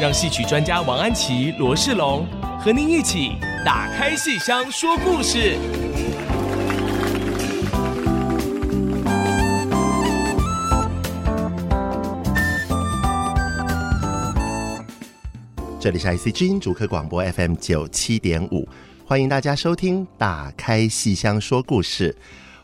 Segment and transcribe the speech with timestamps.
[0.00, 2.26] 让戏曲专家王安琪、罗世龙
[2.58, 3.36] 和您一起
[3.66, 5.58] 打开戏箱说故事。
[15.78, 18.66] 这里是 IC 之音主客广播 FM 九七点五。
[19.04, 22.10] 欢迎大家收听《打开戏箱说故事》，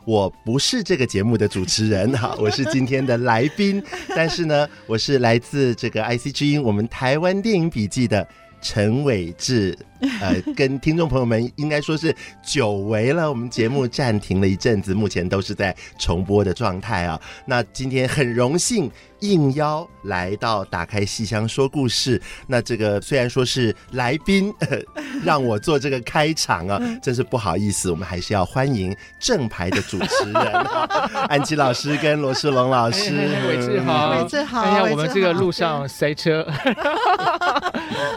[0.06, 3.82] 我不是这个节目的主持人哈， 我是今天的来宾，
[4.14, 8.26] 但是呢，我是来自这个 IC 之音我们台湾电影笔记的
[8.62, 9.76] 陈伟志。
[10.20, 17.20] 呃，跟听众朋友们应该说是久违了，我们节目暂停了一阵子，目前都是在重播的状态啊。
[17.46, 22.20] 那今天很荣幸应邀来到打开戏箱说故事。
[22.46, 24.78] 那这个虽然说是来宾，呃，
[25.24, 30.52] 让我做这个开场啊，真是不好意思，我们还是要欢迎正牌的主持人
[31.28, 33.14] 安琪老师跟罗世龙老师。
[33.48, 34.60] 伟志好，伟志好。
[34.60, 36.46] 哎呀，我们这个路上塞车，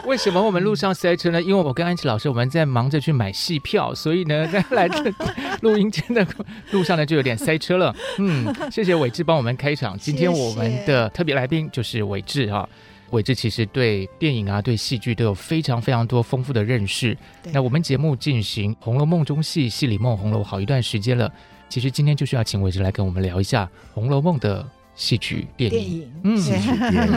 [0.04, 1.40] 为什么我们路上塞车呢？
[1.40, 1.69] 因为我。
[1.70, 5.04] 我跟安琪老师，我们在忙着去买戏票，所以呢，在来这
[5.62, 6.26] 录音间的
[6.72, 7.94] 路上呢，就有点塞车了。
[8.18, 9.96] 嗯，谢谢伟志帮我们开场。
[9.96, 12.68] 今天我们的特别来宾就是伟志哈。
[13.10, 17.16] 伟志其实对电影啊、对戏剧都有非常非常多丰富的认识。
[17.52, 21.32] 那我们节目进行《红楼梦》中戏，戏里梦红楼好一段时间了。
[21.68, 24.68] 其实今天就是要请伟志来跟我们聊一下《红楼梦》的。
[25.00, 27.14] 戏曲电影，嗯，戏曲电影。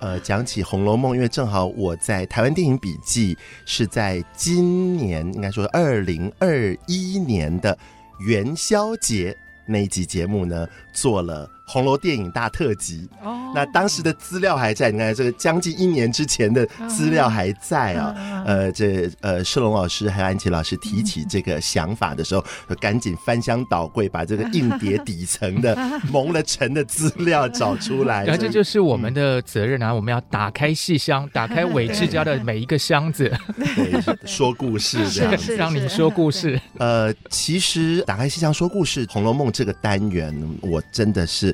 [0.00, 7.76] 呃，讲起《红楼梦》，因为正好我在台湾电影笔记是在今年，应该说二零二一年的
[8.20, 9.36] 元宵节
[9.66, 11.46] 那一集节目呢，做了。
[11.66, 18.14] 红楼电影大特辑，哦，那当时的资料还在，你看这个将近一年之前的资料还在啊。
[18.44, 25.74] 呃，这呃，世龙老师还有安琪老师提起这个想法的时候，就赶紧翻箱倒柜，把这个硬碟底层的
[26.12, 28.26] 蒙了尘的资料找出来。
[28.26, 36.60] 然后这就是我们的责任啊，我们要打开戏箱，打开伟志家的每一个箱子，对，说故事 这样，是让你说故事。
[36.76, 41.53] 呃，其实打开戏箱说故事，《红楼梦》这个单元，我真的是。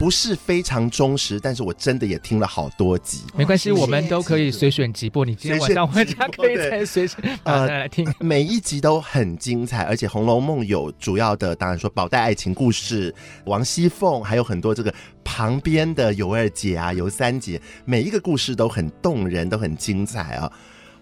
[0.00, 3.20] 不是非常忠实，但是我真的也听了好多集。
[3.36, 5.26] 没关系，我们都可以随选即播。
[5.26, 8.10] 你今天晚上回家可以再随选呃来听。
[8.18, 14.90] 每一集都很精彩，而且《红楼梦》有主要的，当然说宝黛爱情故事，王熙凤，还有很多这个
[15.22, 20.50] 旁边的尤二姐啊、尤三姐，每一个故事都很动人，都很精彩啊。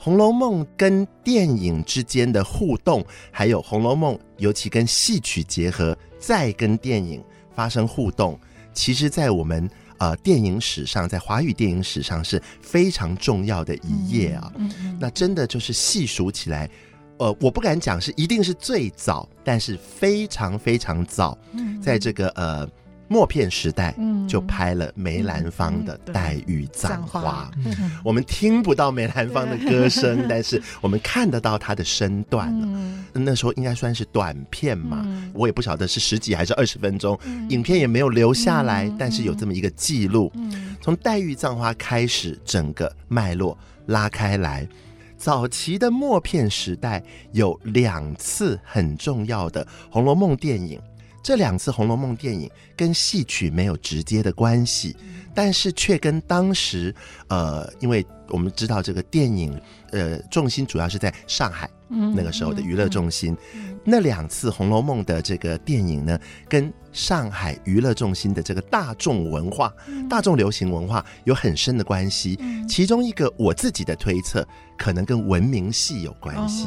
[0.03, 7.23] 《红楼梦》跟电影之间的互动，还有《红楼梦》尤其跟戏曲结合，再跟电影
[7.55, 8.37] 发生互动。
[8.78, 9.69] 其实，在我们
[9.99, 14.53] 呃电影史上，在华语电影史上是非常重要的一页啊。
[14.55, 16.71] 嗯嗯、那真的就是细数起来，
[17.19, 21.37] 呃，我不敢讲是一定是最早，但是非常非常早，
[21.83, 22.69] 在这个呃。
[23.09, 23.95] 默片时代
[24.29, 27.51] 就拍了梅兰芳的《黛玉葬花》，
[28.05, 32.69] 我们听不到梅兰芳的歌声， 但是我们看得到她的身段了。
[33.15, 37.19] 那时候应该算是短片嘛，我也不晓得是十几还是二十分钟，
[37.49, 40.31] 影片也没有留下来，但是有这么一个记录。
[40.81, 44.69] 从《黛玉葬花》开始，整个脉络拉开来。
[45.17, 47.03] 早期的默片时代
[47.33, 50.81] 有两次很重要的《红楼梦》电影。
[51.23, 54.97] 这两次《红楼梦》电影跟戏曲没有直接的关系，
[55.34, 56.95] 但是却跟当时，
[57.29, 63.37] 呃，因为我们知道这个电影，呃，重心主要是在上海，那个时候的娱乐重心。
[63.84, 66.19] 那两次《红楼梦》的这个电影呢，
[66.49, 69.73] 跟上海娱乐中心的这个大众文化、
[70.11, 72.37] 大众流行文化有很深的关系。
[72.69, 74.45] 其中一个我自己的推测，
[74.77, 76.67] 可能跟文明戏有关系。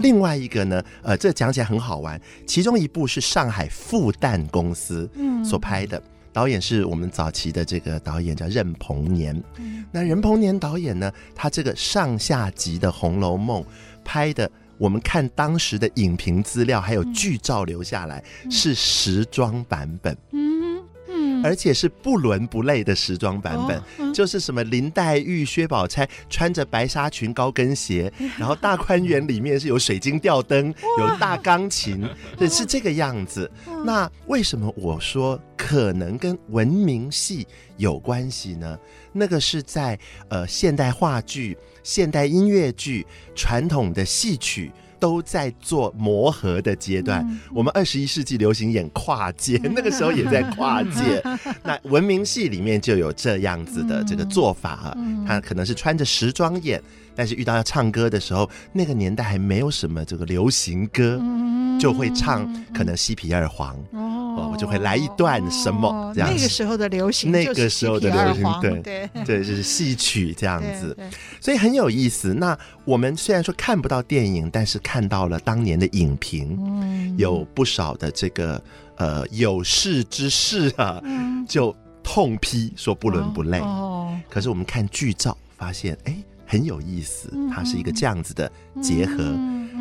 [0.00, 2.20] 另外一个呢，呃，这讲起来很好玩。
[2.46, 5.10] 其中一部是上海复旦公司
[5.42, 6.00] 所拍的，
[6.34, 9.42] 导演是我们早期的这个导演叫任鹏年。
[9.90, 13.62] 那任鹏年导演呢，他这个上下集的《红楼梦》
[14.04, 14.50] 拍的。
[14.78, 20.16] 我们看当时的影评资料，还有剧照留下来，是时装版本。
[20.32, 20.82] 嗯
[21.14, 32.08] 嗯，而且是不伦不类的时装版本，哦、就是什么林黛玉、薛宝钗穿着白纱裙、高跟鞋， 然后大观园里面是有水晶吊灯、有大钢琴，
[32.38, 33.50] 对，是这个样子。
[33.84, 37.46] 那为什么我说可能跟文明戏
[37.76, 38.78] 有关系呢？
[39.12, 39.98] 那个是在
[40.28, 44.70] 呃现代话剧、现代音乐剧、传统的戏曲。
[45.02, 47.26] 都在做磨合的阶段。
[47.28, 51.20] 嗯、我们二十一世纪流行演跨界，嗯、 那个时候也在跨界。
[51.24, 56.80] 嗯、 那文明戏里面就有这样子的这个做法，嗯、他可能是穿着时装演，
[57.14, 63.76] 但是遇到要唱歌的时候，那个年代还没有什么这个流行歌，嗯、就会唱可能西皮二黄。
[63.92, 66.34] 嗯哦，我就会来一段什么这样子。
[66.34, 68.80] 那个时候的流行，那个时候的流行，对。
[68.80, 69.10] 对。
[69.26, 70.96] 对，就是戏曲这样子，
[71.38, 72.32] 所以很有意思。
[72.32, 78.62] 那我们虽然说看不到电影，但是看到了当年的影评，有不少的这个
[78.96, 80.98] 呃有识之士啊，
[81.46, 83.58] 就痛批说不伦不类。
[83.58, 86.16] 哦，可是我们看剧照发现，哎，
[86.52, 88.52] 很有意思，它是一个这样子的
[88.82, 89.16] 结合。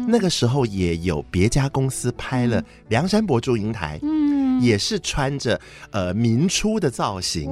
[0.08, 4.00] 那个时候也有别家公司拍了《梁山伯祝英台》。
[4.02, 4.32] 嗯。
[4.62, 5.60] 也是穿着
[5.90, 7.52] 呃民初的造型，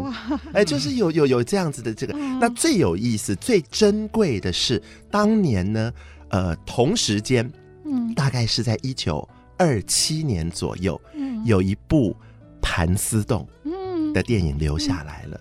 [0.54, 2.14] 哎，就是有有有这样子的这个。
[2.40, 4.80] 那最有意思、最珍贵的是，
[5.10, 5.92] 当年呢，
[6.30, 7.52] 呃，同时间，
[7.84, 9.28] 嗯，大概是在一九
[9.58, 11.02] 二七年左右，
[11.46, 12.12] 有一部
[12.62, 13.48] 《盘丝洞》
[14.12, 15.40] 的电影留下来了。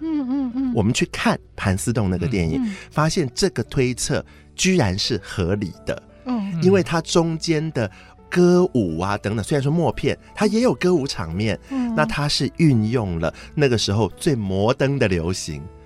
[0.79, 6.01] 我们去看《盘丝洞》那个电影，发现这个推测居然是合理的。
[6.27, 7.91] 嗯，因为它中间的。
[8.31, 15.78] 歌舞啊，等等，虽然说默片，它也有歌舞场面，嗯，那它是运用了那个时候最摩登的流行，嗯，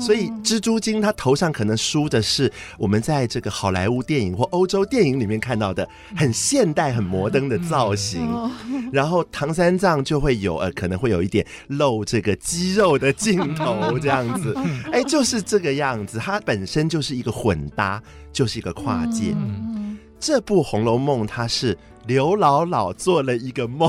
[0.00, 5.86] 所以蜘蛛精它头上可能梳的是我们在这个好莱坞电影或欧洲电影里面看到的
[6.16, 8.20] 很现代、很摩登的造型，
[8.66, 14.56] 嗯，然后唐三藏就会有呃，可能会有一点露这个肌肉的镜头这样子，
[14.90, 18.02] 哎，就是这个样子，它本身就是一个混搭，
[18.32, 19.34] 就是一个跨界。
[19.36, 21.76] 嗯，这部《红楼梦》它是。
[22.06, 23.88] 刘姥姥做了一个梦，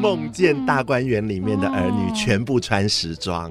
[0.00, 3.50] 梦见大观园里面的儿女全部穿时装，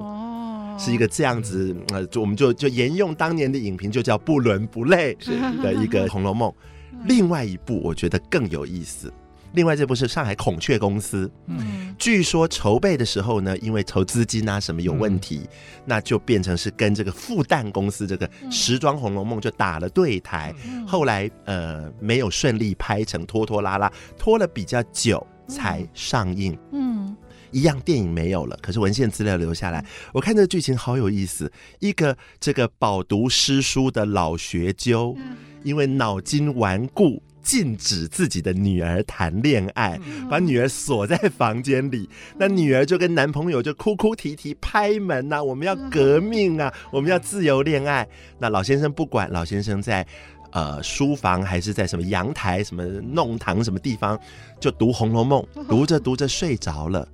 [0.78, 1.76] 是一个这样子。
[1.94, 5.16] 呃，就我们就就沿用当年的影评，就叫不伦不类
[5.62, 6.50] 的一个《红楼梦》。
[7.06, 9.12] 另外一部我觉得更有意思。
[9.54, 15.50] 另外这部是上海孔雀公司，嗯，据说筹备的时候呢，因为投资金啊什么有问题，嗯、
[15.86, 27.18] 那就变成是跟这个复旦公司这个时装《红楼梦》就打了对台，嗯、后来呃没有顺利拍成，拖拖拉拉拖了比较久才上映，嗯，嗯
[27.54, 35.16] 一样电影没有了，可是文献资料留下来，我看这个剧情好有意思，一个这个饱读诗书的老学究，
[35.64, 37.22] 因为脑筋顽固。
[37.44, 42.10] 禁止自己的女儿谈恋爱，把女儿锁在房间里。
[42.38, 48.08] 那女儿就跟男朋友就哭哭啼啼拍门呐、啊，我们要革命啊，我们要自由恋爱。
[48.40, 50.08] 那老先生不管，老先生在。
[50.54, 54.18] 呃，书房还是在什么阳台、什么弄堂、什么地方，
[54.60, 57.08] 就读《红楼梦》， 读着读着睡着了，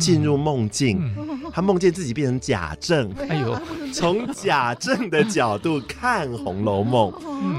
[0.00, 0.98] 进入梦境，
[1.52, 3.58] 他梦见自己变成贾政， 哎呦，
[3.92, 7.12] 从贾政的角度看《红楼梦》，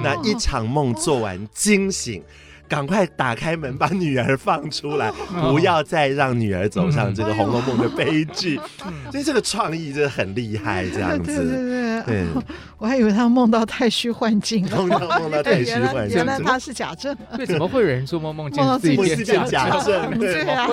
[0.03, 2.23] 那一场梦做完惊醒。
[2.67, 5.11] 赶快打开门，把女儿放出来，
[5.49, 8.59] 不要再让女儿走上这个《红楼梦》的悲剧。
[9.11, 11.25] 所以这个创意真的很厉害，这样子。
[11.25, 12.25] 对对对，对
[12.77, 16.17] 我还以为他梦到太虚幻境了，梦到梦到太虚幻境。
[16.17, 17.15] 原来他是假证。
[17.35, 20.19] 对，怎么会有人做梦梦见 自己变假证？
[20.19, 20.67] 对啊。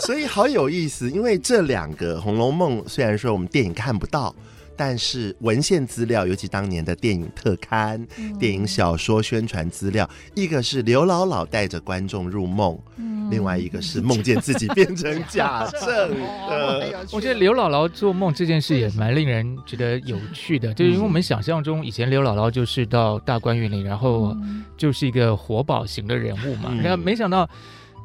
[0.00, 4.34] 所以好有意思，因为这两个《红楼梦》虽然说我们电影看不到。
[4.78, 16.16] 但是文献资料，尤其当年的电影特刊、嗯、电影小说宣传资料，一个是刘姥姥带着观众入梦，嗯、另外一个是梦见自己变成贾政。
[17.10, 24.36] 我觉得刘姥姥做梦这件事也蛮令人觉得有趣的，就是因为我们想象中以前刘姥姥就是到大观园里，然后
[24.76, 27.50] 就是一个活宝型的人物嘛，然后、嗯、没想到。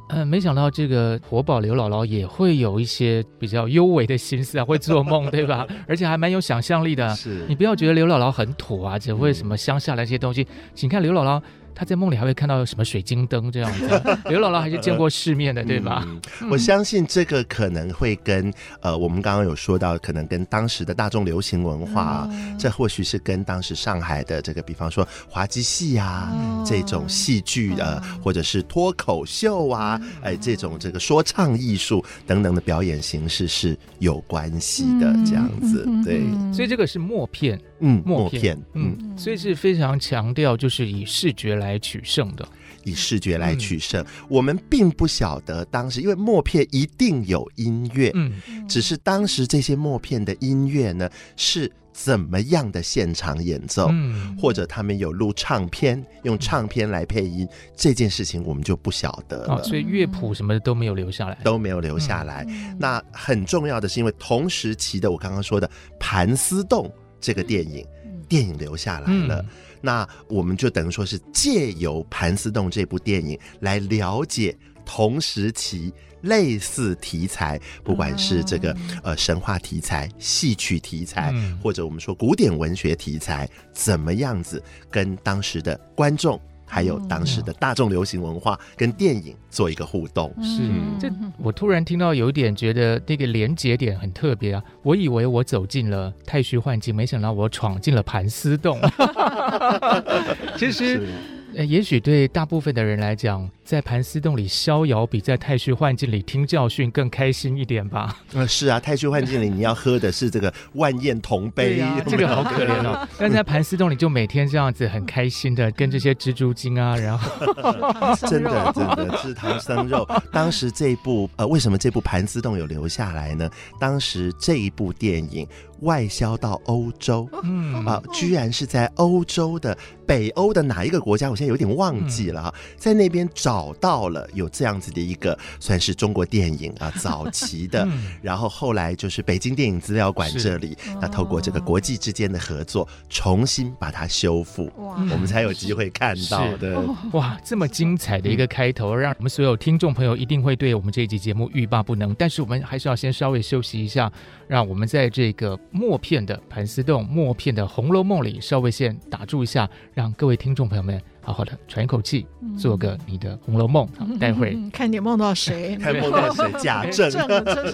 [0.09, 5.65] 嗯，没想到这个活宝刘姥姥也会有一些比较幽微的心思啊，会做梦，对吧？
[5.87, 7.09] 而且还蛮有想象力的。
[7.15, 10.45] 是你不要觉得刘姥姥很土啊，只会什么乡下那些东西，
[10.75, 11.41] 请看刘姥姥。
[11.75, 13.87] 他在梦里还会看到什么水晶灯这样子？
[14.29, 16.05] 刘姥姥还是见过世面的，对吧？
[16.41, 35.87] 嗯、我相信这个可能会跟呃，我们刚刚有说到，可能跟当时的大众流行文化，嗯、这或许是跟当时上海的这个，比方说滑稽戏啊、嗯、这种戏剧的，嗯、或者是脱口秀啊，哎，这种这个说唱艺术等等的表演形式是有关系的，这样子。
[36.05, 36.21] 对，
[36.53, 41.62] 所以这个是默片，嗯，默片，嗯，所以是非常强调就是以视觉来。
[41.63, 42.47] 来取胜的。
[42.85, 48.33] 以视觉来取胜，嗯、我们并不晓得当时，因为默片一定有音乐，嗯，
[48.67, 59.55] 只是当时这些默片的音乐呢是怎么样的现场演奏，嗯，或者他们有录唱片，用唱片来配音，嗯、这件事情我们就不晓得了。
[59.55, 62.45] 哦，所以乐谱什么的都没有留下来，都没有留下来。
[62.49, 65.65] 嗯、那很重要的是，因为同时期的我刚刚说的
[66.01, 66.85] 《盘丝洞》
[67.21, 69.45] 这个电影，嗯、电影留下来了。
[69.83, 78.73] 嗯那我们就等于说是借由《盘丝洞》这部电影来了解同时期类似题材，不管是这个
[79.03, 86.39] 呃神话题材、戏曲题材，或者我们说古典文学题材，怎么样子跟当时的观众。
[86.73, 90.63] 还有当时的大众流行文化跟电影做一个互动，是
[90.99, 94.63] 这我突然听到有一点觉得那个连接点很特别啊！
[94.81, 98.79] 我以为我走进了太虚幻境，没想到我闯进了盘丝洞。
[100.57, 101.07] 其实。
[101.55, 108.17] 呃，也许对大部分的人来讲，在盘丝洞里逍遥比在太虚幻境里听教训更开心一点吧？
[108.33, 113.07] 嗯，是啊，太虚幻境里你要喝的是这个万宴同杯，啊、这个好可怜哦。
[113.17, 120.07] 但在盘丝洞里就每天这样子很开心的跟这些蜘蛛精啊，然后 真的真的吃唐僧肉。
[120.31, 123.49] 当时这一部呃，为什么这部盘丝洞有留下来呢？
[123.79, 125.47] 当时这一部电影。
[125.79, 131.29] 外销到欧洲，嗯啊，居然是在欧洲的北欧的哪一个国家？
[131.29, 137.87] 我现在有点忘记了哈，在那边找到了有这样子的一个算是中国电影啊早期的，
[138.21, 146.81] 然后后来就是北京电影资料馆这里，那透过这个国际之间的合作，重新把它修复，我们才有机会看到的。
[147.13, 152.13] 哇，这么精彩的一个开头，让我们所有听众朋友一定会对我们这一集节目欲罢不能。
[152.15, 154.11] 但是我们还是要先稍微休息一下，
[154.47, 155.59] 让我们在这个。
[155.71, 162.27] 默片的盘丝洞，默片的《红楼梦》里，稍微先打住一下，让各位听众朋友们好好的喘一口气，
[162.57, 163.87] 做个你的《红楼梦》。
[163.99, 167.09] 啊，待会 看你梦到谁， 看梦到谁，假证，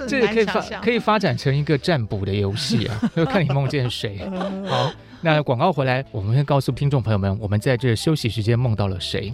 [0.07, 4.19] 这个可以发可以发展成一个占卜的游戏啊， 就看你梦见谁。
[4.67, 4.91] 好，
[5.21, 9.31] 那广告回来，我们会告诉听众朋友们，我们在这休息时间梦到了谁。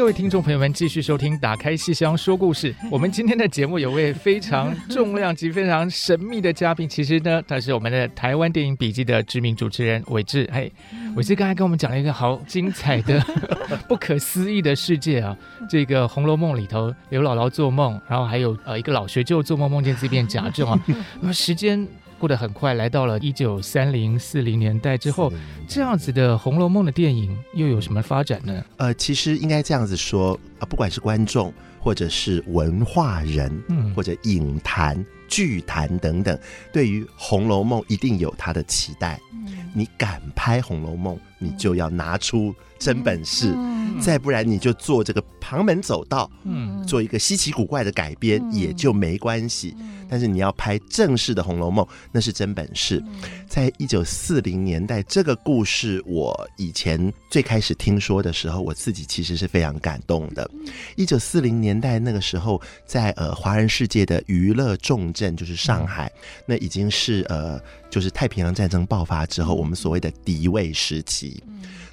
[0.00, 2.72] 各位听众朋友们，继续收听《打开戏箱说故事》。
[2.90, 6.88] 我们今天的节目有位非常重量级、非常神秘的嘉宾。
[6.88, 10.48] 其实呢，他是我们的台湾电影笔记的知名主持人韦志。
[10.50, 10.72] 嘿，
[11.14, 13.22] 韦志刚才跟我们讲了一个好精彩的、
[13.86, 15.36] 不可思议的世界啊！
[15.68, 20.82] 这个《红楼梦》里头，刘姥姥做梦，然后还有呃一个老学究做梦，梦见自己变贾政啊。
[21.20, 21.86] 那么时间。
[22.20, 25.32] 过得很快，来到了一九三零四零年代之后，
[25.66, 28.62] 这样子的《红楼梦》的电影又有什么发展呢？
[28.76, 31.50] 呃，其实应该这样子说啊，不管是观众，
[31.80, 36.38] 或者是文化人，嗯，或者影坛、剧坛等等，
[36.70, 39.18] 对于《红楼梦》一定有他的期待。
[39.32, 49.76] 嗯，你敢拍《红楼梦》，你就要拿出真本事，嗯，再不然你就做这个旁门走道，嗯，做一个稀奇古怪的改编，嗯，也就没关系。
[50.08, 53.00] 但是你要拍正式的《红楼梦》，那是真本事。
[53.46, 60.50] 在一九四零年代，这个故事我以前最开始听说的时候，我自己其实是非常感动的。
[60.96, 66.10] 一九四零年代那个时候，在呃华人世界的娱乐重镇就是上海，
[66.44, 71.40] 那已经是呃就是太平洋战争爆发之后，我们所谓的敌位时期。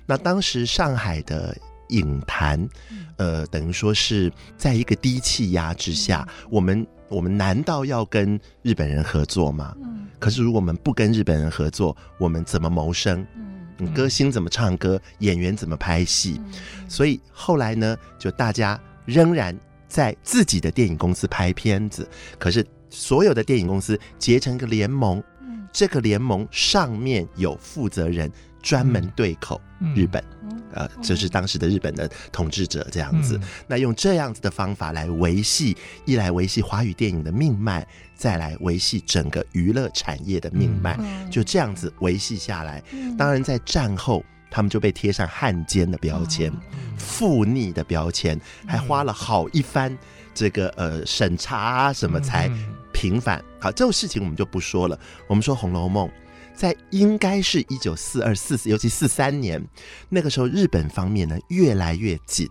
[0.08, 1.56] 那当时上海的
[1.90, 2.68] 影坛，
[3.18, 6.88] 呃，等于说是在一个低气压之下，我们。
[7.10, 9.74] 我们难道要跟日本人合作吗？
[9.82, 13.26] 嗯，可是如果我们不跟日本人合作，我们怎么谋生？
[13.78, 15.00] 嗯，歌星怎么唱歌？
[15.20, 16.42] 演员怎么拍戏？
[16.48, 22.06] 嗯，所以后来呢，就大家仍然在自己的电影公司拍片子，
[22.38, 25.24] 可是所有的电影公司结成一个联盟，
[25.72, 28.30] 这个联盟上面有负责人。
[28.68, 29.62] 专门对口
[29.96, 33.38] 日本，嗯、呃，这、就是当时的日本的统治者这样子。
[33.38, 42.84] 嗯、那用这样子的方法来维系，一来维系华语电影的命脉，再来维系整个娱乐产业的命脉，嗯、就这样子维系下来。
[42.92, 44.22] 嗯、当然，在战后，
[44.52, 46.52] 他们就被贴上汉奸的标签、
[46.98, 49.98] 附逆、嗯、的标签，还花了好一番
[50.34, 52.52] 这个呃审查啊什么才
[52.92, 53.42] 平反。
[53.62, 55.00] 好，这种事情我们就不说了。
[55.26, 56.06] 我们说《红楼梦》。
[56.58, 59.64] 在应该是一九四二四四，尤其四三年
[60.10, 62.50] 那个时候，日本方面呢越来越紧，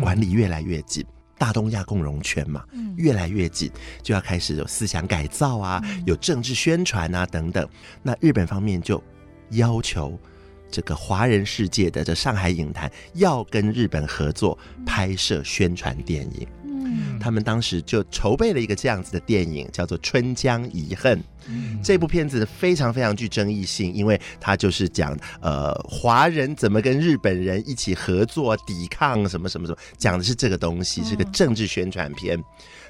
[0.00, 1.04] 管理越来越紧。
[1.38, 2.64] 大东亚共荣圈嘛，
[2.96, 7.68] 越来越紧，就要开始有思想改造啊，有政治宣传啊等等。
[8.02, 9.02] 那日本方面就
[9.50, 10.16] 要求
[10.70, 14.56] 这个华人世界的这上海影坛要跟日本合作
[14.86, 16.46] 拍摄宣传电影。
[16.64, 21.18] 嗯他们当时就筹备了一个这样子的电影，叫做《春江遗恨》。
[21.82, 32.42] 这部片子非常非常具争议性，因为它就是讲呃华人怎么跟日本人一起合作抵抗什么什么什么，讲的是这个东西，是个政治宣传片。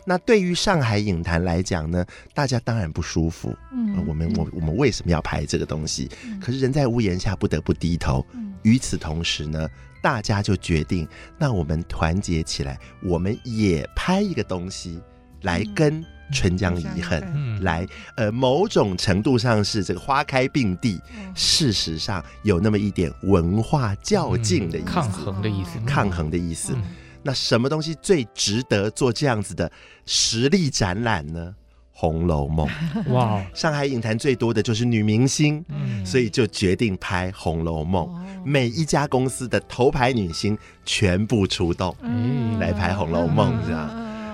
[0.05, 2.05] 那对于上海影坛来讲呢，
[2.35, 3.57] 大家当然不舒服。
[3.73, 6.11] 嗯，我们我我们为什么要拍这个东西？
[6.41, 8.25] 可是人在屋檐下，不得不低头。
[8.63, 9.69] 与此同时呢，
[10.01, 11.07] 大家就决定，
[11.39, 15.01] 那我们团结起来，我们也拍一个东西
[15.43, 17.21] 来跟《春江遗恨》
[17.63, 17.87] 来，
[18.17, 21.01] 呃，某种程度上是这个花开并蒂，
[21.35, 26.75] 事实上有那么一点文化较劲的意思，抗衡的意思，抗衡的意思。
[27.23, 29.71] 那什么东西最值得做这样子的
[30.07, 31.55] 实力展览呢？
[32.05, 32.67] 《红楼梦》
[33.13, 38.07] 哇， 上海影坛最多的就是女明星，嗯，所以就决定拍《红楼梦》，
[38.45, 43.89] 每一家公司的头牌女星全部出动，嗯，来拍《红楼梦》这样。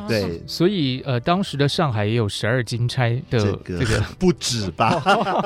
[0.08, 3.98] 对，所以呃，当时的上海也有十二金钗的这个，这个。
[4.18, 4.90] 不止吧？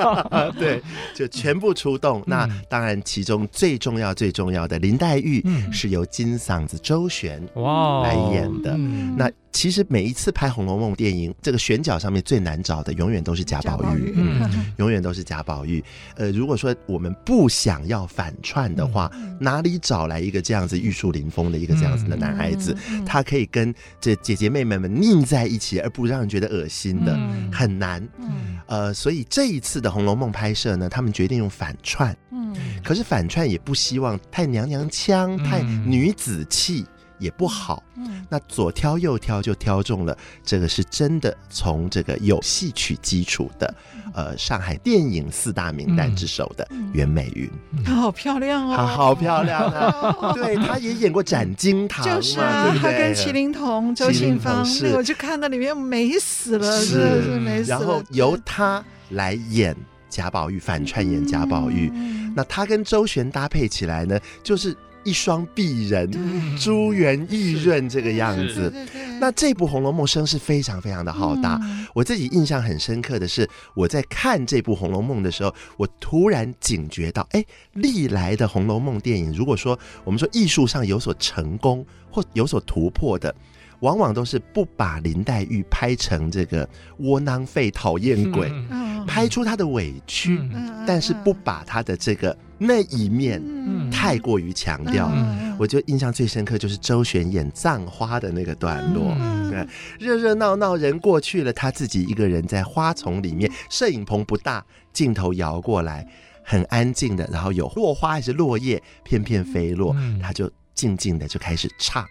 [0.59, 0.81] 对，
[1.15, 2.21] 就全部出动。
[2.21, 8.75] 嗯、那当然，其中最重要、最重要的林黛玉是由金嗓子周璇哇来演的。
[8.77, 15.83] 嗯、那其实每一次拍《红楼梦》电影，这个选角上面最难找的，永远都是贾宝玉，嗯，永远都是贾宝玉。
[16.17, 24.52] 呃，如果说我们不想要反串的话，嗯、哪里找来一个这样子玉树临风的一个这样子的男孩子，嗯、他可以跟这姐姐？
[24.53, 28.07] 妹妹们腻在一起，而不让人觉得恶心的，嗯、很难。
[28.19, 32.15] 嗯、呃，所以这一次的《红楼梦》拍摄呢，他们决定用反串。
[32.31, 32.55] 嗯，
[32.85, 36.85] 可是反串也不希望太娘娘腔、嗯、太女子气。
[37.23, 43.75] 也不好，嗯，那左挑右挑就挑中了这个是真的从这个有戏曲基础的，
[44.13, 47.49] 呃，上海电影四大名旦之首的袁美云，
[47.85, 57.23] 她好漂亮哦，她好漂亮啊， 对，她也演过《斩金堂》，就是啊，她跟麒麟童、周信芳，是，我就看到里面美死了，是。
[57.23, 59.77] 是美死了，然后由她来演
[60.09, 61.93] 贾宝玉，反串演贾宝玉，
[62.35, 64.77] 那她跟周璇搭配起来呢，就是。
[65.05, 66.11] 一双璧人，
[66.57, 68.73] 珠圆玉润这个样子。
[69.21, 71.59] 那这部《红楼梦》声势非常非常的浩大。
[71.63, 83.33] 嗯、我自己印象很深刻的是，我在看这部《红楼梦》的时候，我突然警觉到，哎，历来的《红楼梦》电影，如果说我们说艺术上有所成功或有所突破的，
[83.83, 86.69] 往往都是不把林黛玉拍成这个
[86.99, 92.37] 窝囊废、讨厌鬼，嗯、拍出她的委屈，嗯、但是不把她的这个。
[92.65, 93.43] 那一面
[93.91, 99.67] 太过于强调，嗯、我就印象最深刻就是周璇演葬花的那个段落，嗯、对，
[99.99, 106.07] 热热闹闹人过去了，他自己一个人在花丛里面，摄影棚不大，镜头摇过来，
[106.45, 112.07] 很安静的，然后有落花还是落叶片片飞落，嗯、他就静静的就开始唱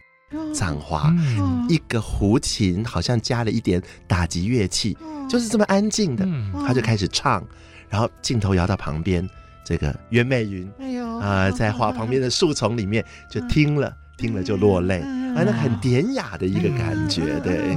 [0.53, 4.97] 葬花，嗯、一个胡琴好像加了一点打击乐器，
[5.29, 6.27] 就是这么安静的，
[6.65, 7.43] 他就开始唱，
[7.89, 9.27] 然后镜头摇到旁边。
[9.63, 11.17] 这个袁美云，哎呦。
[11.19, 17.75] 啊，在花旁边的树丛里面就听了，听了就落泪，啊，那很典雅的一个感觉，对，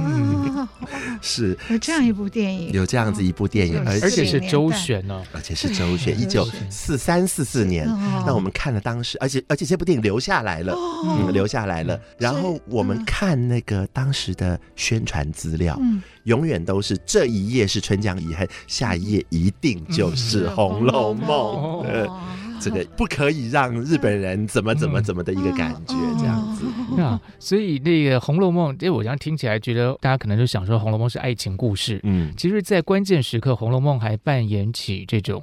[1.21, 1.57] 是。
[1.71, 7.87] 有这样一部电影，有这样子一部电影，而且是周旋呢，而且是周旋，一九四三四四年，
[8.27, 15.81] 那我们看了当时，而且而且这部电影留下来了，嗯，留下来了，然后我们看那个当时的宣传资料。
[16.25, 21.85] 永远都是这一页是春江遗恨，下一页一定就是《红楼梦》。
[22.69, 26.65] 呃，这个不可以让日本人怎么怎么怎么的一个感觉，这样子。
[27.01, 35.41] 啊，所以那个《红楼梦》，因为我这样听起来觉得大家可能就想说《红楼梦》是爱情故事，嗯，其实，在关键时刻，《红楼梦》还扮演起这种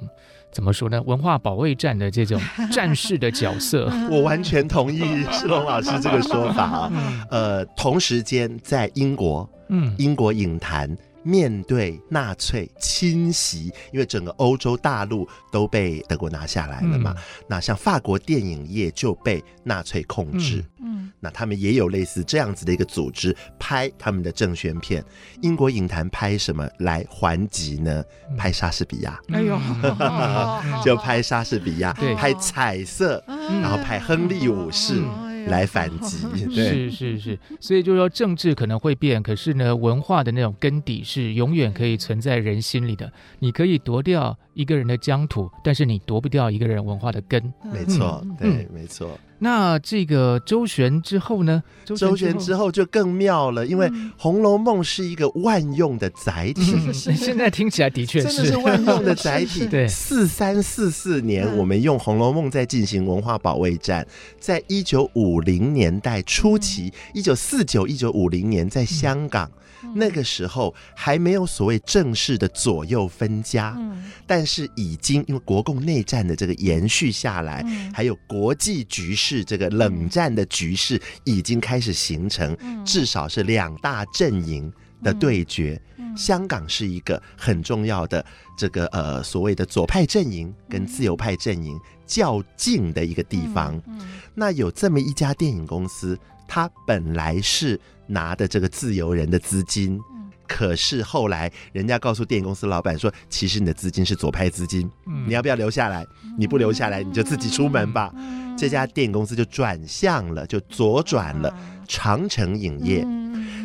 [0.51, 1.01] 怎么说呢？
[1.03, 2.39] 文化保卫战的这种
[2.71, 3.91] 战士的角色。
[4.09, 7.25] 我完全同意世龙老师这个说法啊。
[7.29, 9.49] 呃，同时间在英国。
[9.69, 17.13] 嗯，英国影坛面对纳粹侵袭，因为整个欧洲大陆都被德国拿下来了嘛。
[17.17, 20.63] 嗯、那像法国电影业就被纳粹控制。
[20.85, 25.03] 嗯，那他们也有类似这样子的一个组织拍他们的政宣片。
[25.41, 28.03] 英国影坛拍什么来还击呢？
[28.37, 29.19] 拍莎士比亚。
[29.31, 29.57] 哎呦，
[30.83, 35.01] 就拍莎士比亚，对，拍彩色，然后拍亨利五世。
[35.47, 36.17] 来反击，
[36.53, 43.11] 是是是，所以就是说政治可能会变，可是呢，文化的那种根底是永远可以存在人心里的。
[43.39, 47.41] 你可以夺掉一个人的疆土，但是你夺不掉一个人文化的根。
[47.71, 49.19] 没错，对，没错。
[49.43, 51.61] 那这个周旋之后呢？
[51.83, 56.73] 周旋之后就更妙了，因为《红楼梦》是一个万用的载体。
[56.75, 59.67] 嗯、 现在听起来的确是，真的是万用的载体。
[59.69, 64.07] 对，四三四四年，我们用《红楼梦》在进行文化保卫战。
[64.39, 69.51] 在一九五零年代初期，一九四九、一九五零年，在香港。
[69.93, 84.71] 那个时候还没有所谓正式的左右分家，嗯、但是已经因为国共内战的这个延续下来，嗯、还有国际局势这个冷战的局势已经开始形成，嗯、至少是两大阵营
[85.03, 85.79] 的对决。
[85.97, 88.25] 嗯、香港是一个很重要的
[88.57, 93.81] 这个呃所谓的左派阵营跟自由派阵营较劲的一个地方。
[94.33, 96.17] 那有这么一家电影公司，
[96.47, 97.79] 它本来是。
[98.07, 99.99] 拿的这个自由人的资金，
[100.47, 104.89] 可是后来人家告诉电影公司老板说，其实你的资金是左派资金，
[105.27, 106.05] 你要不要留下来？
[106.37, 108.13] 你不留下来，你就自己出门吧。
[108.57, 111.53] 这家电影公司就转向了，就左转了
[111.87, 113.05] 长城影业。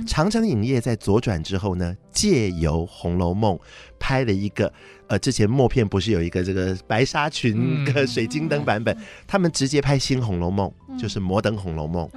[0.08, 3.54] 长城影业在左转之后呢，借由《红楼梦》
[4.00, 4.72] 拍了一个，
[5.06, 12.08] 呃，之前默片不是有一个这个白纱裙和水晶灯版本，他们直接拍新《红楼梦》，就是摩登《红楼梦》。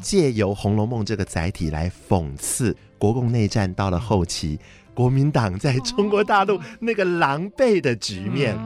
[0.00, 4.58] 借由《红楼梦》这个载体来讽刺国共内战到了后期，
[4.92, 8.58] 国民党在中国大陆那个狼狈的局面。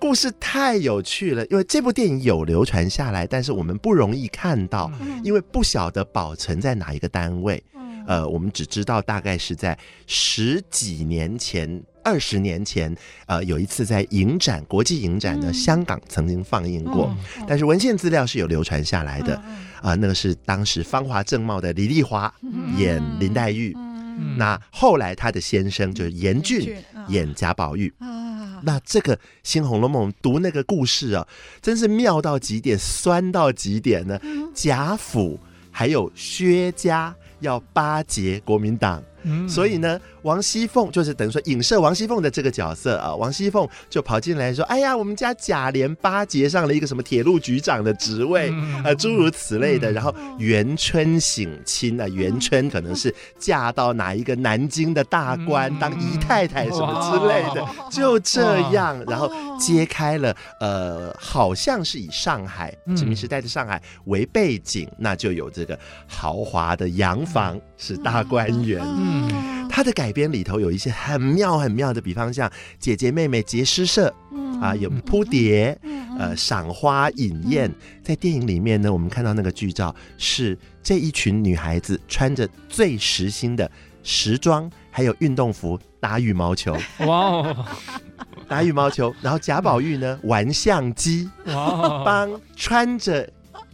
[0.00, 4.90] 故事太有趣了，因为这部电影有流传下来，但是我们不容易看到，
[5.22, 7.62] 因为不晓得保存在哪一个单位。
[8.06, 12.92] 呃，我们只知道大概是在十几年前、二十年前，
[13.26, 17.14] 呃，有一次在影展、国际影展的香港曾经放映过，
[17.46, 19.40] 但是文献资料是有流传下来的。
[19.82, 22.32] 啊，那个是当时芳华正茂的李丽华
[22.76, 23.76] 演林黛玉，
[24.20, 26.76] 嗯、那后来他的先生就是严俊
[27.08, 27.92] 演贾宝玉。
[27.98, 31.26] 啊、那这个《新红楼梦》读那个故事啊，
[31.62, 34.20] 真是妙到极点，酸到极点呢。
[34.54, 39.02] 贾府还有薛家要巴结国民党。
[39.22, 43.14] 嗯、所以呢，王熙凤就是等于说影射王熙凤的这个角色啊。
[43.14, 49.90] 王熙凤就跑进来说：“哎呀，我们家贾琏巴结上了一个什么铁路局长的职位，嗯、呃，诸如此类的。
[49.90, 68.80] 嗯、然后元春省亲啊，元春可能是嫁到哪一个南京的大官、嗯、当姨太太什么之类的，就这样，然后揭开了呃，好像是以上海殖民时代的上海为背景，嗯、那就有这个豪华的洋房、嗯、是大观园。
[69.10, 74.12] 嗯”嗯，他的改编里头有一些 很妙很妙的，比方像姐姐妹妹结诗社，
[74.60, 75.76] 啊，有扑蝶，
[76.18, 77.70] 呃，赏花饮宴。
[78.02, 83.70] 在电影里面呢，我们看到那个剧照是这一群女孩子穿着最时兴的
[84.02, 86.76] 时装，还有运动服打羽毛球。
[87.00, 87.66] 哇哦，
[88.48, 93.28] 打羽毛球，然后贾宝玉呢玩相机，哇，帮穿着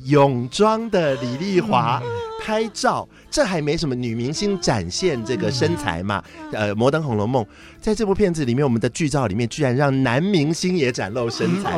[0.05, 2.03] 泳装的李丽华
[2.47, 3.09] 拍照。
[3.29, 6.23] 这还没什么女明星展现这个身材嘛？
[6.53, 7.45] 呃，《摩登红楼梦》
[7.81, 11.77] 在这部片子里面，我们的剧照里面居然让男明星也展露身材，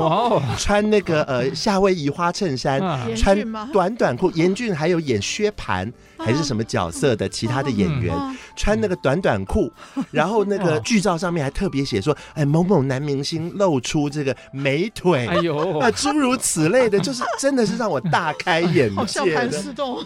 [0.58, 2.80] 穿那个呃夏威夷花衬衫，
[3.16, 3.36] 穿
[3.72, 4.30] 短短裤。
[4.38, 8.14] 严俊还有演薛蟠还是什么角色的其他的演员，
[8.54, 9.72] 穿那个短短裤，
[10.10, 20.04] 然后那个剧照上面还特别写说，哎，某某男明星露出这个美腿，哎呦， 啊，诸如此类的，就是真的是让我大开眼界， 好像盘丝洞，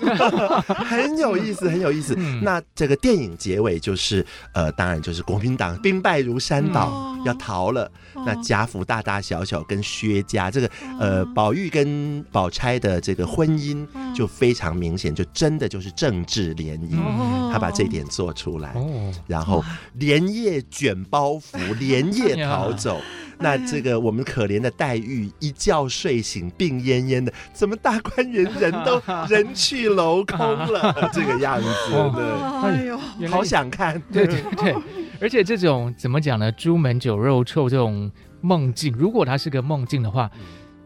[0.65, 1.33] 很有。
[1.43, 2.15] 意思，很有意思。
[2.17, 7.91] 嗯、那这个电影结尾就是，呃，当然就是国民党兵败如山倒，嗯、要逃了。
[8.15, 13.85] 哦、那贾府大大小小跟薛家这个，呃，宝玉跟宝钗的这个婚姻
[14.15, 16.95] 就非常明显，就真的就是政治联姻。
[16.95, 23.01] 嗯、他把这一点做出来，哦、然后连夜卷包袱，连夜 逃走。
[23.45, 31.11] 那这个我们可怜的黛玉一觉睡醒病恹恹的，怎么大观园人都人去楼空了？
[31.13, 31.67] 这个样子，
[32.15, 32.25] 对，
[32.63, 34.75] 哎呦，好想看，对对对，
[35.21, 36.51] 而且这种怎么讲呢？
[36.53, 40.31] 朱门酒肉臭这种梦境，如果它是个梦境的话。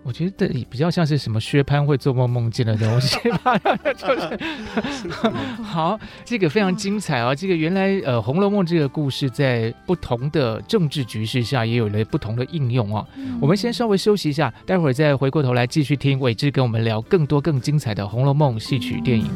[0.07, 3.59] 我觉得比较像是什么薛蟠会做梦梦见的东西吧，
[3.97, 5.09] 就是
[5.61, 7.35] 好，这个非常精彩啊！
[7.35, 13.05] 这个原来呃《红楼梦》这个故事在不同的政治局势下也有了不同的应用啊。
[13.17, 19.29] 嗯、我们先稍微休息一下，待会儿再回过头来继续听伟志跟我们聊更多更精彩的《红楼梦》戏曲电影。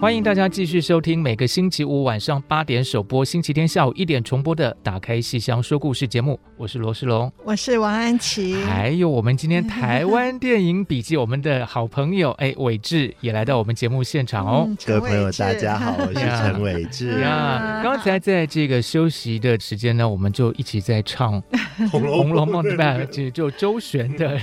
[0.00, 6.40] 欢迎大家继续收听每个星期五晚上八点首播、星期天下午一点重播的《打开戏箱说故事》节目。
[6.56, 14.66] 我是罗世龙，我是王安琪，还有我们今天台湾电影笔记，我们的好朋友 哎伟志也来到我们节目现场哦。
[14.86, 17.80] 各位朋友，大家好，我是 陈伟志呀。
[17.84, 21.42] 刚才在这个休息的时间呢，我们就一起在唱
[21.90, 22.98] 《红楼梦》，对吧？
[23.12, 24.40] 就就周璇的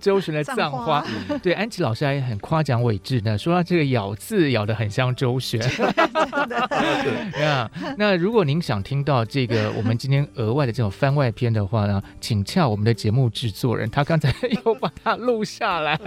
[0.00, 1.04] 周璇的《葬花》。
[1.40, 4.99] 对，安琪老师还很夸奖伟志呢，说他这个咬字咬得很像。
[5.00, 5.58] 像周旋，
[7.40, 14.30] 呀， 那如果您想听到这个我们今天额外的这种番外篇的话呢，请洽我们的节目制作人，他刚才
[14.66, 15.98] 又把它录下来。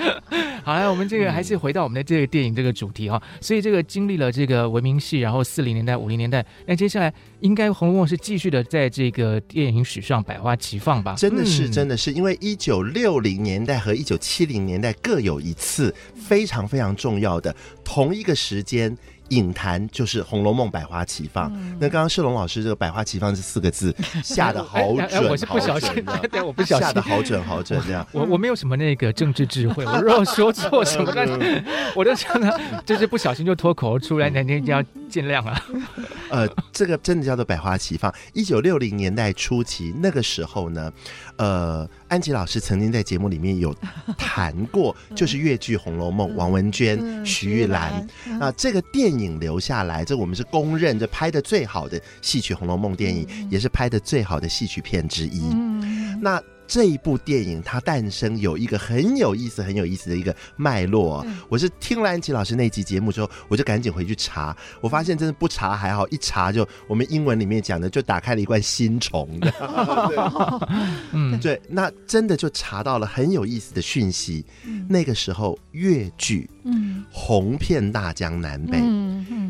[0.64, 11.14] 好来，我们这个还是回到我们的这个电影这个主题哈，所以这个经历了这个文明戏，然后四零年代、五零年代，那接下来应该《红楼梦》是继续的在这个电影史上百花齐放吧？
[11.18, 15.94] 真的是，真的是，因为一九六零年代和一九七零年代各有一次
[16.26, 18.14] 非常非常重要的同。
[18.14, 18.96] 一个时间。
[19.30, 21.50] 影坛就是《红楼梦》百花齐放。
[21.54, 28.06] 嗯、那刚刚世龙老师这个“百花齐放”这四个字 下得好准，哎哎、我是不小心的，对，我不小心下得好准好准这样。
[28.12, 31.64] 我我没有什么那个政治智慧，我如果说错什么，但 是
[31.96, 32.52] 我就想呢，
[32.84, 34.84] 就是不小心就脱口而出来，那您一定要
[35.14, 35.66] 见谅啊。
[36.30, 38.14] 呃，这个真的叫做百花齐放。
[38.34, 40.92] 一九六零年代初期那个时候呢，
[41.38, 43.74] 呃，安吉老师曾经在节目里面有
[44.18, 48.06] 谈过，就是越剧《红楼梦》，王文娟、徐玉兰
[48.38, 49.24] 啊，这个电影。
[49.24, 55.48] 影留下来，这我们是公认这拍的最好的戏曲《红楼梦》电影，嗯、也是拍的最好的戏曲片之一。
[55.50, 61.24] 嗯、那这一部电影它诞生有一个很有意思、很有意思的一个脉络。
[61.26, 70.68] 嗯、我是听了安琪老师那集节目之后，我就赶紧回去查，我发现真的不查还好，一查就我们英文里面讲的就打开了一罐新虫的。
[71.12, 74.44] 嗯，对，那真的就查到了很有意思的讯息。
[74.64, 78.78] 嗯、那个时候粤剧嗯红遍大江南北。
[78.80, 79.04] 嗯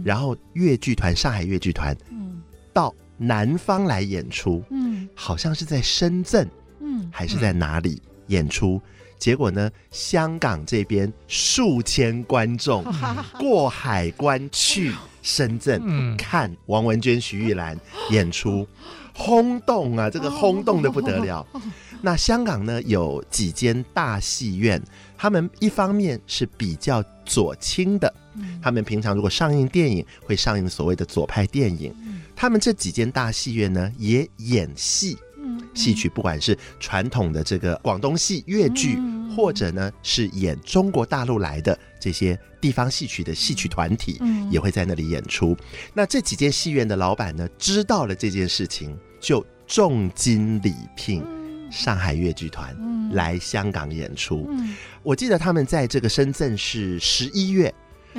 [0.04, 2.42] 然后粤剧团上海粤剧团，嗯，
[2.74, 6.46] 到南方来演出，嗯，好像是在深圳，
[6.84, 8.80] 嗯，还是在哪里演出？
[9.18, 12.84] 结果呢，香港这边数千观众
[13.38, 14.92] 过海关去
[15.22, 17.78] 深圳看王文娟、徐玉兰
[18.10, 18.68] 演出，
[19.14, 20.10] 轰动啊！
[20.10, 21.46] 这个轰动的不得了。
[22.02, 24.82] 那香港呢，有几间大戏院，
[25.16, 28.12] 他们一方面是比较左倾的。
[28.60, 31.94] 他们平常如果上映电影，会上映所谓的左派电影。
[32.36, 35.16] 他们这几间大戏院呢，也演戏，
[35.74, 38.98] 戏曲，不管是传统的这个广东戏、粤剧，
[39.34, 45.56] 或者呢是演中国大陆来的这些地方戏曲的戏曲团体，也会在那里演出。
[45.92, 51.22] 那这几间戏院的老板呢，知道了这件事情，就重金礼聘
[51.70, 52.76] 上海粤剧团
[53.12, 54.48] 来香港演出。
[55.02, 57.74] 我记得他们在这个深圳是十一月。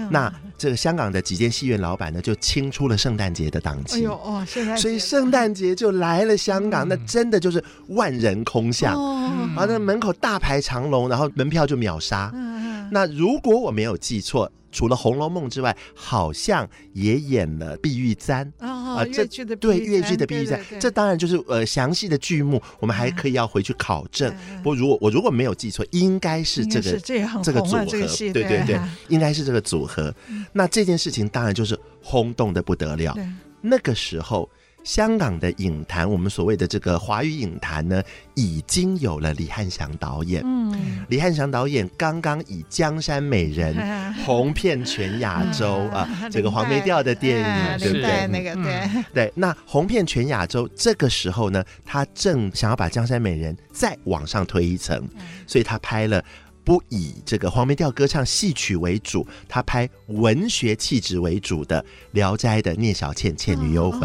[0.10, 3.97] 那这个香港的几间戏院老板呢，就清出了圣诞节的档期。
[3.97, 12.31] 哎呦哦，圣诞节，所以圣诞节就来了香港，嗯、那真的就是万人空巷，哦、然后那门口大排长龙，然后门票就秒杀。
[12.34, 14.51] 嗯、那如果我没有记错。
[14.75, 24.29] 除了《红楼梦》之外，好像也演了《碧玉簪》啊，这对越剧的《碧玉簪》，这当然就是呃详细的剧目，我们还可以要回去考证。
[24.57, 30.13] 不过如果我如果没有记错，应该是这个这个组合，对对对，应该是这个组合。
[30.51, 33.17] 那这件事情当然就是轰动的不得了。
[33.61, 34.49] 那个时候。
[34.85, 38.01] 香港的影坛，我们所谓的这个华语影坛呢，
[38.35, 40.41] 已经有了李汉祥导演。
[40.45, 43.75] 嗯，李汉祥导演刚刚以《江山美人
[44.23, 48.27] 》红遍全亚洲啊，这个黄梅调的电影，对不对？
[48.27, 55.03] 那个对 对，那红遍全亚洲，这个时候呢，他正想要把《江山美人》再往上推一层，
[55.47, 56.23] 所以他拍了。
[56.65, 61.80] 不以这个黄梅调歌唱戏曲为主，他拍文学气质为主的
[62.12, 64.01] 《聊斋》的聂小倩《倩女幽魂》，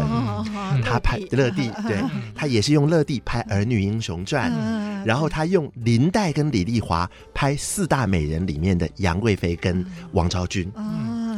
[0.83, 1.99] 他拍乐地，对，
[2.35, 4.51] 他也是用乐地拍《儿女英雄传》，
[5.05, 10.71] 然后他用林黛跟李丽华拍四大美人里面的杨贵妃跟王昭君，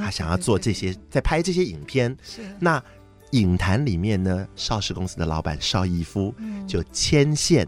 [0.02, 2.16] 他想要做这些，在拍这些影片。
[2.60, 2.84] 那
[3.32, 6.36] 影坛里面呢，邵氏公司的老板邵逸夫
[6.68, 7.66] 就牵线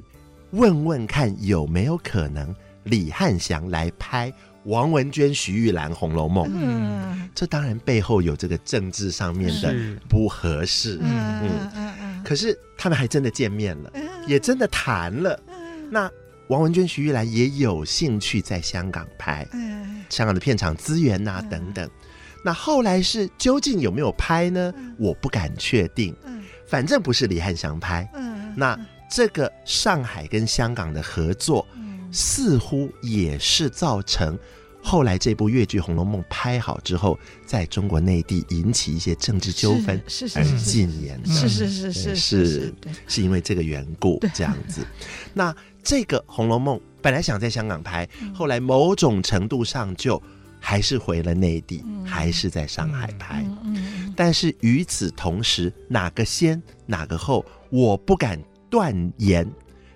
[0.52, 2.54] 问问看有没有可能。
[2.86, 9.76] 李翰祥来拍王文娟、徐玉兰《红楼梦》，嗯，这当然背后有这个政治上面的
[10.10, 13.92] 不合适，嗯嗯嗯，可是他们还真的见面了，
[14.26, 15.40] 也真的谈了。
[15.92, 16.10] 那
[16.48, 19.48] 王文娟、徐玉兰也有兴趣在香港拍，
[20.10, 21.88] 香港的片场资源呐等等。
[22.44, 24.74] 那后来是究竟有没有拍呢？
[24.98, 26.16] 我不敢确定。
[26.68, 28.10] 反正不是李翰祥拍。
[28.56, 31.68] 那这个上海跟香港的合作。
[32.16, 34.38] 似乎也是造成
[34.82, 40.02] 《后来这部越剧《红楼梦》拍好之后，在中国内地引起一些政治纠纷，
[40.34, 42.74] 而禁言，是是是是是，
[43.06, 44.88] 是因为这个缘故这样子。
[45.34, 50.22] 那这个《红楼梦》本来想在香港拍，后来某种程度上就
[50.62, 53.46] 还是回了内地，还是在上海拍。
[54.16, 59.46] 但是与此同时，哪个先哪个后，我不敢断言。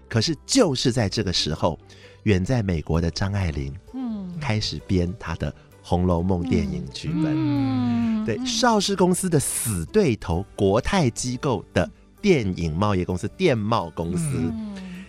[0.10, 1.79] 可是就是在这个时候，
[2.23, 5.51] 远在美国的张爱玲，嗯，开始编她的
[5.82, 7.34] 《红楼梦》电影剧本。
[7.36, 11.89] 嗯，对，邵氏公司的死对头国泰机构的
[12.21, 14.53] 电影贸易公司电贸公司，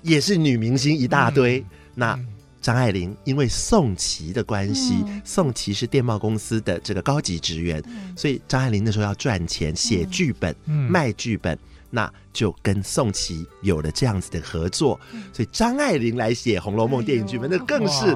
[0.02, 1.64] 也是女明星一大堆。
[1.94, 2.18] 那
[2.62, 7.82] 张爱玲因为宋琦的关系，宋琦是电贸公司的这个高级职员，
[8.16, 11.58] 所以张爱玲那时候要赚钱，写剧本，卖剧本。
[11.90, 14.98] 那就跟宋琦有了这样子的合作，
[15.32, 18.06] 所以张爱玲来写《红楼梦》电影剧本，那更是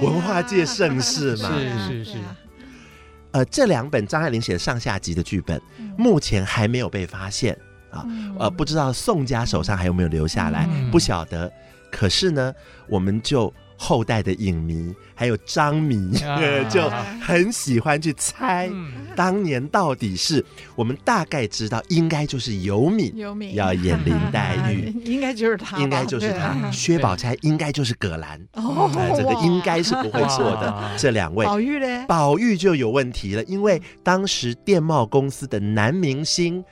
[0.00, 1.50] 文化界盛事嘛。
[1.58, 2.18] 是是是。
[3.32, 5.60] 呃，这两本张爱玲写的上下集的剧本，
[5.96, 7.56] 目前还没有被发现
[7.90, 8.04] 啊。
[8.38, 11.52] 呃，不知道宋家手上还有没有留下来，不晓得。
[11.92, 12.52] 可是呢，
[12.88, 13.52] 我们就。
[13.80, 16.12] 后代的影迷还有张迷，
[16.68, 16.90] 就
[17.22, 18.68] 很喜欢去猜，
[19.14, 26.70] 当年到底是我们大概知道，应该就是尤敏，尤敏要演林黛玉， 应该就是他，应该就是他。
[26.72, 30.90] 薛宝钗应该就是葛兰，哦，这个应该是不会错的。
[30.98, 32.04] 这两位，宝玉呢？
[32.08, 36.64] 宝玉就有问题了，因为当时电贸公司的男明星。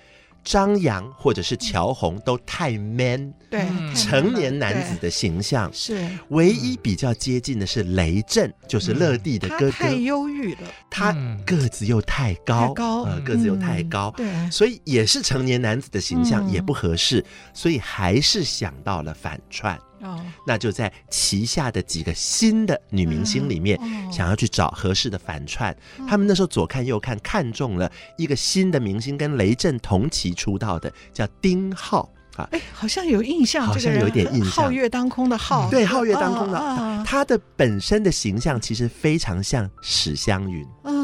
[0.46, 5.68] 张扬或者是乔红都太 man，对，成年男子的形象。
[5.72, 11.12] 是唯一比较接近的是雷震，就是乐蒂的哥哥，太忧郁了，他
[11.44, 19.76] 个子又太高，高，呃，个子又太高，对，所以也是成年男子的形象也不合适，所以还是想到了反串。
[20.06, 23.78] 哦，那就在旗下的几个新的女明星里面，
[24.10, 25.76] 想要去找合适的反串。
[26.08, 32.48] 他们那时候左看右看，看中了一个新的明星，跟雷震同期出道的，叫丁浩啊。
[32.52, 34.66] 哎，好像有印象，好像有点印象。
[34.66, 37.04] 皓月当空的皓，对，皓月当空的。
[37.04, 40.66] 他的本身的形象其实非常像史湘云。
[40.84, 40.95] 嗯，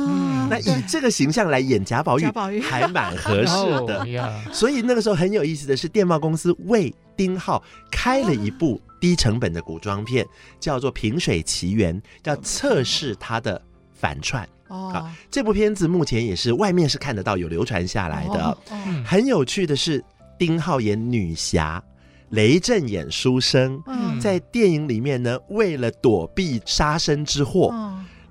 [0.53, 2.25] 那以这个形象来演贾宝玉，
[2.61, 4.07] 还蛮合适的。
[4.53, 10.27] 所以那个时候很有意思的是，电报公司为丁浩开了一部低成本的古装片，
[10.61, 13.61] 叫做《萍水奇缘》，要测试他的
[13.93, 14.49] 反串。
[14.69, 18.59] 哦，这部片子目前也是外面是看得到有流传下来的。
[19.05, 20.03] 很有趣的是，
[20.39, 21.83] 丁浩演女侠，
[22.31, 23.83] 雷震演书生。
[24.19, 27.75] 在电影里面呢，为了躲避杀身之祸。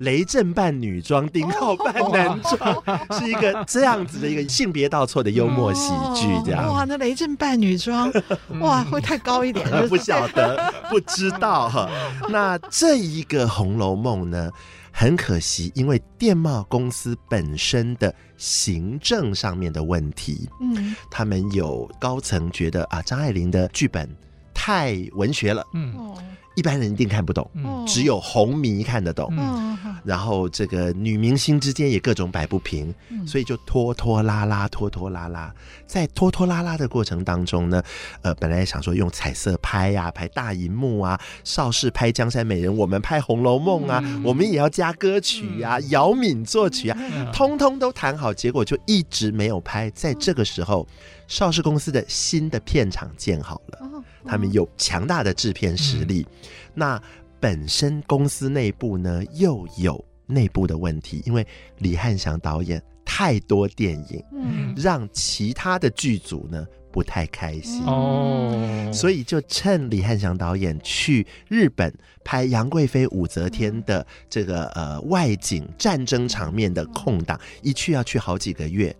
[0.02, 2.82] 雷震扮女装，丁浩扮男装，
[3.18, 6.72] 是一个这样子的一个性别倒错的幽默喜剧，这样。
[6.72, 8.12] 哇，那雷震扮女装，
[8.60, 9.66] 哇，会太高一点？
[9.88, 11.88] 不晓得，不知道哈。
[12.28, 14.50] 那这一个《红楼梦》呢，
[14.90, 24.08] 很可惜，因为电贸公司本身的行政上面的问题，嗯，他们有高层觉得啊，张爱玲的剧本
[24.52, 26.14] 太文学了，嗯。
[26.54, 27.50] 一般人一定看不懂，
[27.86, 29.32] 只有红迷看得懂。
[29.36, 32.94] 嗯，然后这个女明星之间也各种摆不平，
[33.26, 35.52] 所以就拖拖拉拉，拖拖拉拉。
[35.86, 37.82] 在拖拖拉拉的过程当中呢，
[38.22, 46.98] 呃，本来想说用彩色拍呀、啊，拍大荧幕啊，邵氏拍《江山美人》，我们拍《红楼梦》啊，我们也要加歌曲啊，姚敏作曲啊，
[47.32, 49.90] 通通都谈好，结果就一直没有拍。
[49.90, 50.86] 在这个时候，
[51.32, 53.78] 邵氏公司的新的片场建好了。
[54.22, 57.02] 他们有强大的制片实力，嗯、那
[57.40, 61.44] 本身公司内部呢又有内部的问题，因为
[61.78, 67.82] 李汉祥导演太多电影，嗯，让其他的剧组呢不太开心。
[67.86, 71.90] 哦，所以就趁李汉祥导演去日本
[72.22, 78.94] 拍杨贵妃、武则天的这个呃外景战争场面的空档，一去要去好几个月，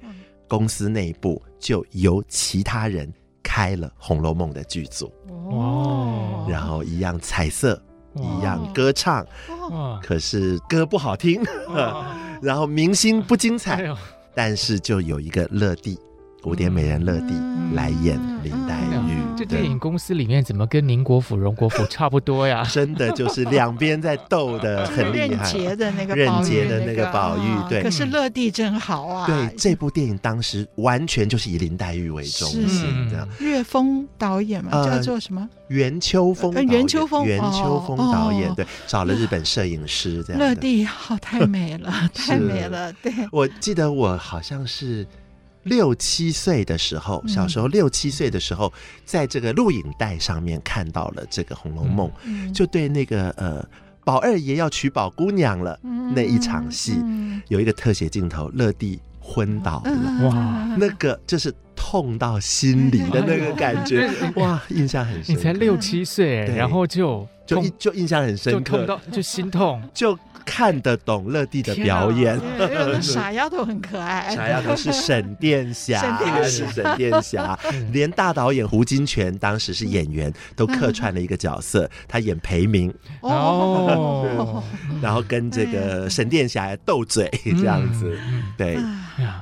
[0.52, 3.10] 公司内部就由其他人。
[3.44, 5.12] 开了《红楼梦》的剧组。
[5.50, 7.82] 哦，然后一样彩色，
[8.14, 9.26] 一样歌唱，
[10.00, 11.42] 可是歌不好听，
[12.40, 13.84] 然后明星不精彩，
[14.32, 15.98] 但是就有一个乐蒂。
[16.40, 17.34] 古典美人乐蒂
[17.74, 22.62] 来演林黛玉，这电影公司里面怎么跟宁国府、荣国府差不多呀？
[22.72, 25.26] 真的就是两边在斗的很厉害。
[25.26, 27.82] 任杰的那个任杰的那个宝玉，对。
[27.82, 29.26] 可是乐蒂真好啊！
[29.26, 33.28] 对，这部电影当时完全就是以林黛玉为中心，这样。
[33.40, 35.48] 岳峰导演嘛，叫做什么？
[35.68, 36.52] 袁秋风。
[36.66, 37.24] 袁秋风。
[37.24, 40.40] 袁秋风导演，对，找了日本摄影师这样。
[40.40, 42.92] 乐蒂好，太美了， 太美了。
[43.02, 45.06] 对，我记得我好像是。
[45.64, 48.72] 六七岁的时候，小时候六七岁的时候，
[49.04, 52.10] 在这个录影带上面看到了这个《红楼梦》，
[52.52, 53.64] 就对那个呃
[54.04, 65.36] 宝二爷要娶宝姑娘了，嗯、那一场戏、嗯、有一个特写镜头，乐蒂昏倒了，嗯、哇，那个就是痛到心里的那个感觉， 哎、哇，印象很深。
[65.36, 69.82] 你才六七岁，然后就就就印象很深刻，就痛到就心痛。
[69.94, 70.18] 就。
[70.52, 72.38] 看得懂乐蒂的表演，
[73.00, 74.28] 傻丫头很可爱。
[74.36, 77.58] 傻丫头是沈殿霞，是沈殿霞。
[77.90, 82.92] 连大导演胡金铨当时是演员，都客串了一个角色，他演裴明。
[83.22, 84.62] 哦，
[85.00, 88.14] 然后跟这个沈殿霞斗嘴这样子，
[88.58, 88.78] 对，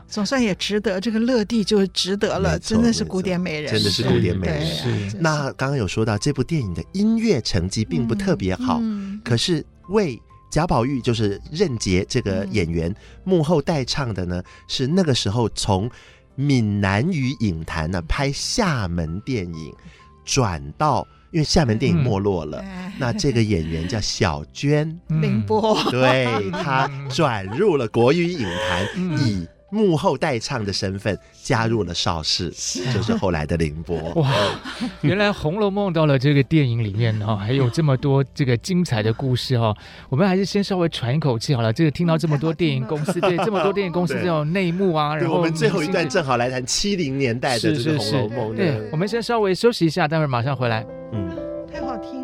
[0.06, 1.00] 总算也值得。
[1.00, 5.12] 这个乐蒂就值得了，真的是古典美人，真的是古典美人。
[5.18, 8.80] 那刚刚有说到这部电影的音乐成绩并不特别好，
[9.24, 10.16] 可是为
[10.51, 12.94] 贾宝玉就是任杰这个演员
[13.24, 15.88] 幕后代唱的呢，是那个时候从
[16.34, 19.74] 闽南语影坛呢拍厦门电影
[20.24, 22.64] 转到，因为厦门电影没落了，
[22.98, 24.98] 那这个演员叫小娟。
[25.09, 28.86] 宁波，对，他转入了国语影坛
[29.18, 29.46] 以。
[29.70, 32.50] 幕后代唱的身份加入了邵氏，
[32.92, 33.96] 就是后来的凌波。
[34.14, 34.30] 哇，
[35.00, 39.74] 原来《红楼梦》到了这个电影里面哈，还有这么多这个精彩的故事哈。
[40.08, 41.72] 我们还是先稍微喘一口气好了。
[41.72, 48.52] 这个听到这么多电影公司， 对这么多电影公司这种内幕啊，然后我们最后一段正好来谈七零年代的这个《红楼梦》。
[48.56, 50.84] 对，我们先稍微休息一下，待会儿马上回来。
[51.12, 51.30] 嗯，
[51.72, 52.19] 太好听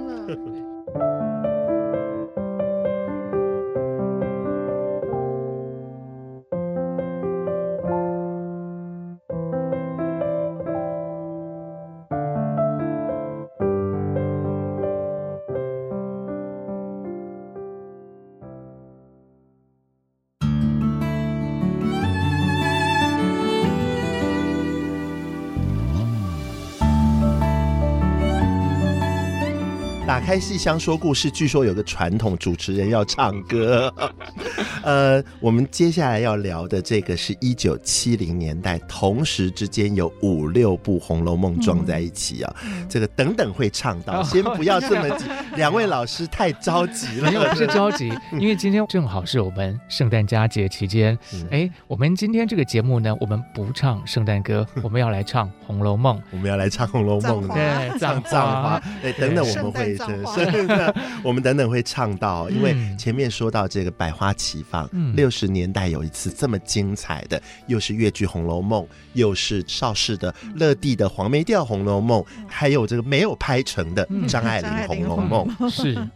[30.27, 33.95] 开戏箱说故事，据说有个传统，主持人要唱歌。
[34.83, 42.57] 呃，我们接下来要聊的这个是一九七零年代，同时之间有五六部《红楼梦》撞在一起啊。
[42.65, 47.31] 嗯、这个等等会唱到，先不要这么急， 两位老师太着急了。
[47.31, 51.17] 没有，不是 着急，因为今天正好是我们圣诞佳节期间。
[51.53, 58.83] 哎，我们今天这个节目呢，我们不唱圣诞歌，我们要来唱《红楼梦》，我们要来唱《红楼梦》，对，唱葬花。
[59.05, 59.97] 哎，等等我们会。
[60.35, 68.83] 是的， 我们等等会唱到，因为前面说到这个百花齐放，六十、嗯、年代有一次这么精彩的，又是越剧《红楼梦》，
[69.15, 75.49] 又是邵氏的乐蒂的黄梅调《红楼梦》，还有这个没有拍成的张爱玲《红楼梦》。
[75.71, 75.97] 是。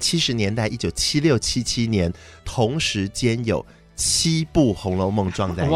[0.00, 2.10] 七十年代，一九七六七七年，
[2.42, 3.64] 同时间有
[3.94, 5.74] 七部《红楼梦》撞在一起。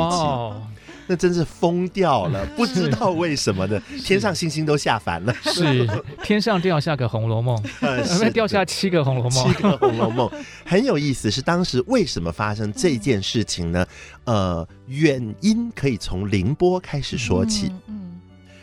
[1.04, 5.34] 哇那真是疯掉了， 不知道为什么的，天上星星都下凡了。
[5.42, 5.86] 是
[6.22, 10.28] 天上掉下个《红楼梦 》，呃， 掉下七个《红楼梦》，七个《红楼梦》
[10.64, 11.30] 很有意思。
[11.30, 13.86] 是当时为什么发生这件事情呢？
[14.24, 17.70] 呃，原因可以从凌波开始说起。
[17.86, 18.20] 嗯，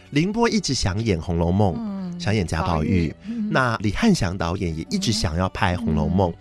[0.10, 1.76] 凌波一直想演《红楼梦》，
[2.22, 3.14] 想演贾宝玉。
[3.50, 6.32] 那李翰祥导演也一直想要拍《红楼梦》。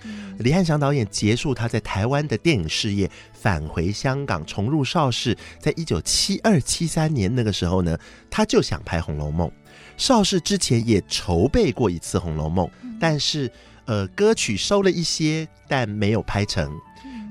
[0.40, 5.36] 李翰祥导演结束他在台湾的电影事业，返回香港重入邵氏。
[5.58, 9.48] 在一九七二七三年那个时候呢，他就想拍《红楼梦》。
[9.96, 12.66] 邵氏之前也筹备过一次《红楼梦》，
[13.00, 13.50] 但是
[13.86, 16.70] 呃歌曲收了一些，但没有拍成。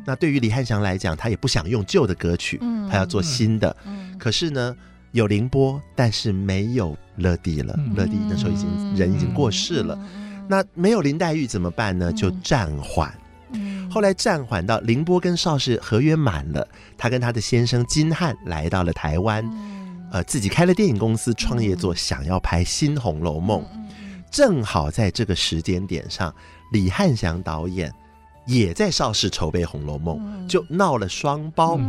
[0.05, 3.75] 那对于李翰祥来讲，他也不想用旧的歌曲，他要做新的。
[4.17, 4.75] 可是呢，
[5.11, 7.77] 有凌波，但是没有乐蒂了。
[7.95, 9.97] 乐蒂那时候已经人已经过世了。
[10.47, 12.11] 那没有林黛玉怎么办呢？
[12.13, 13.11] 就暂缓。
[13.89, 19.43] 后来暂缓到凌波跟邵氏合约满了，他跟他的先生金汉来到了台湾，
[20.11, 23.61] 呃，自己开了电影公司，创业做，想要拍新《红楼梦》。
[24.29, 26.31] 正好在这个时间点上，
[26.71, 27.91] 李汉祥导演
[28.45, 31.79] 也在邵氏筹备《红楼梦》，就闹了双包。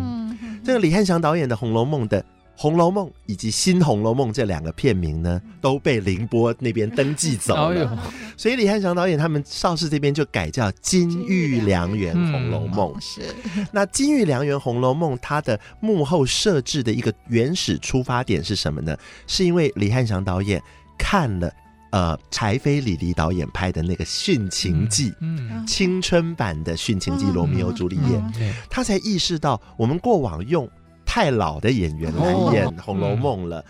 [0.65, 2.23] 这个李汉祥导演的《红楼梦》的。
[2.61, 7.99] 《红楼梦》以及《新红楼梦》这两个片名呢，都被凌波那边登记走了，
[8.37, 12.93] 所以李汉祥导演他们邵氏这边就改叫《金玉良缘红楼梦》。
[13.01, 13.23] 是，
[13.73, 18.95] 那《金玉良缘红楼梦》它的幕后设置的一个原始出发点是什么呢？
[19.27, 20.63] 是因为李汉祥导演
[20.99, 21.51] 看了
[21.93, 30.71] 呃柴菲李黎导演拍的那个《殉情记》，嗯，青春版的《殉情记》罗密欧朱丽叶，他才意识到我们过往用。
[31.13, 33.65] 太老的演员来演《红楼梦》了，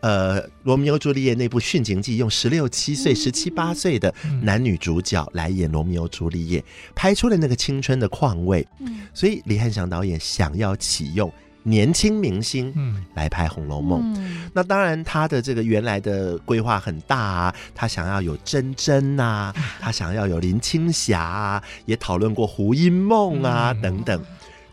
[0.00, 8.66] 呃，《罗密欧朱丽叶》那部《殉情记》用十六七岁、十七八岁的男女主角来演罗密欧朱丽叶，拍出了那个青春的况味。
[9.12, 11.30] 所以李翰祥导演想要启用
[11.64, 12.72] 年轻明星
[13.12, 14.00] 来拍《红楼梦》。
[14.16, 24.18] 嗯，那当然，他的这个原来的规划很大啊，他想要有珍珍呐，他想要有林青霞啊，也讨论过胡因梦啊等等。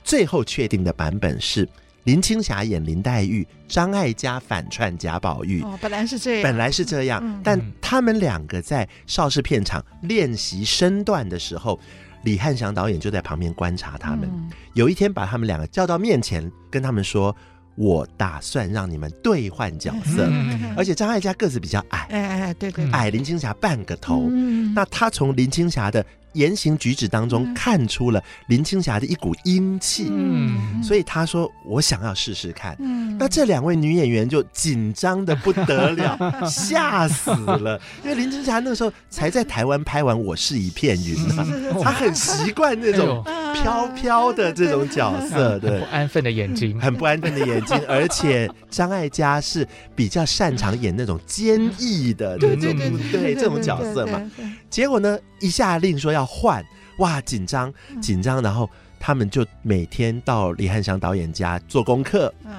[0.05, 1.67] 最后确定的版本是
[2.03, 5.61] 林青霞演林黛玉，张艾嘉反串贾宝玉。
[5.61, 11.79] 哦，本来是这样，本来是这样，嗯、但他们两个在邵氏片场练习身段的时候，
[12.23, 14.29] 李翰祥导演就在旁边观察他们。
[14.33, 17.33] 嗯、有一天把他们两个叫到面前，跟他们说
[17.75, 20.27] ：“我打算让你们兑换角色。
[20.29, 24.27] 嗯”而且张艾嘉个子比较矮，哎哎对对，矮林青霞半个头。
[24.29, 32.75] 嗯、那他从林青霞的言行举止当中看出了林青霞的一股英气，嗯，所以他说我想要试试看。
[32.79, 36.17] 嗯，那这两位女演员就紧张的不得了，
[36.49, 43.23] 吓死了，因为林青霞那个时候才在台湾拍完《我是一片云》呢，她很习惯那种
[43.53, 54.21] 飘飘的这种角色，对，不安分的眼睛，很不安分的眼睛， 而且张艾嘉是比较擅长演那种坚毅的那种，对这种角色嘛。
[54.69, 56.65] 结果呢，一下令说要换，
[56.99, 57.71] 哇，紧张
[58.01, 62.33] 紧张，然后他们就每天到李汉祥导演家做功课。
[62.45, 62.53] 嗯，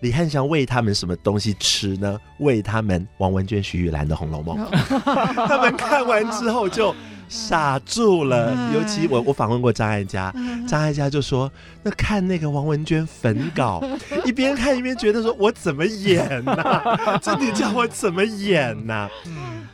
[0.00, 2.16] 李汉祥喂他们什么东西吃呢？
[2.38, 4.56] 喂他们王文娟、徐玉兰的《红楼梦》。
[5.48, 6.94] 他们看完之后就
[7.28, 8.52] 傻住了。
[8.74, 10.32] 尤其我我访问过张艾嘉，
[10.66, 11.50] 张艾嘉就说
[11.82, 13.82] ：“那看那个王文娟粉稿，
[14.24, 17.18] 一边看一边觉得说，我怎么演呐、啊？
[17.22, 19.10] 这你叫我怎么演呐、啊？”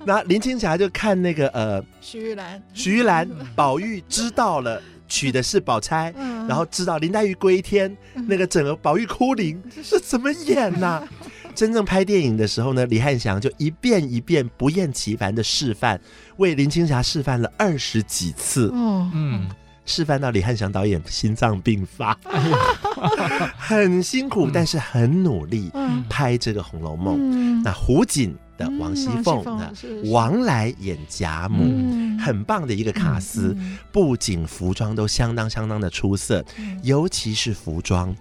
[0.07, 6.13] 那林青霞就看那个呃，徐玉兰，徐玉兰， 宝玉知道了娶的是宝钗，
[6.47, 7.97] 然后知道林黛玉归天，
[8.29, 11.09] 那个整个宝玉哭灵，这怎么演呐、啊？
[11.55, 15.99] 真正拍电影的时候呢，李汉祥就一遍一遍不厌其烦的示范，
[16.37, 19.49] 为林青霞示范了二十几次，嗯，嗯，
[19.87, 22.19] 示范到李汉祥导演心脏病发，
[23.57, 25.71] 很辛苦，但是很努力
[26.09, 27.19] 拍这个《红楼梦》。
[27.63, 29.73] 那胡锦的王熙凤，那
[30.11, 31.65] 王来演贾母，
[32.19, 33.57] 很棒的一个卡司，
[33.93, 36.45] 不仅服装都相当相当的出色，
[36.83, 38.15] 尤其是服装。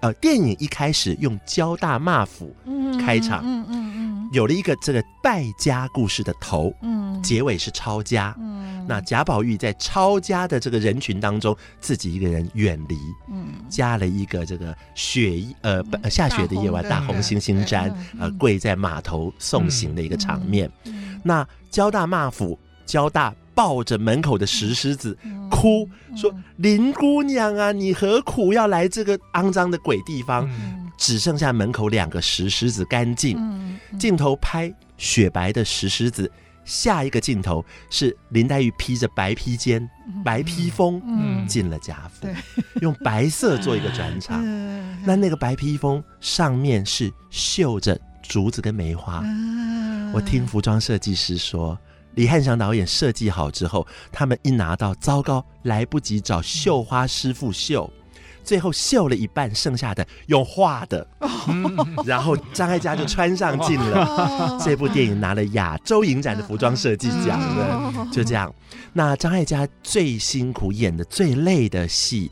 [0.00, 2.54] 呃，电影一开始用交大骂府
[3.00, 3.92] 开场，嗯嗯。
[3.94, 12.96] 嗯，有了一个这个败家故事的头，嗯，结尾是抄家，嗯，那贾宝玉在抄家的这个人群当中，自己一个人远离，
[13.30, 20.70] 嗯，加了一个这个雪呃下雪的夜晚，大红星星毡，呃跪在码头送行的一个场面，
[21.22, 25.16] 那交大骂府，焦大抱着门口的石狮子
[25.50, 30.48] 哭，说林姑娘啊，你何苦要来这个肮脏的鬼地方？
[30.98, 33.36] 只剩下门口两个石狮子干净，
[33.98, 36.30] 镜头拍雪白的石狮子，
[36.64, 39.88] 下一个镜头是林黛玉披着白披肩、
[40.24, 41.02] 白披风
[41.48, 42.28] 进了贾府，
[42.80, 44.40] 用白色做一个转场，
[45.04, 49.24] 那那个白披风上面是绣着竹子跟梅花。
[50.14, 51.76] 我听服装设计师说，
[52.14, 57.90] 李汉祥导演设计好之后，他们一拿到，糟糕，来不及找绣花师傅绣，
[58.44, 61.06] 最后绣了一半，剩下的用画的，
[62.04, 64.58] 然后张艾嘉就穿上镜了。
[64.62, 68.52] 这部电影拿了亚洲影展的服装设计奖的，就这样。
[68.92, 72.30] 那张艾嘉最辛苦演的最累的戏。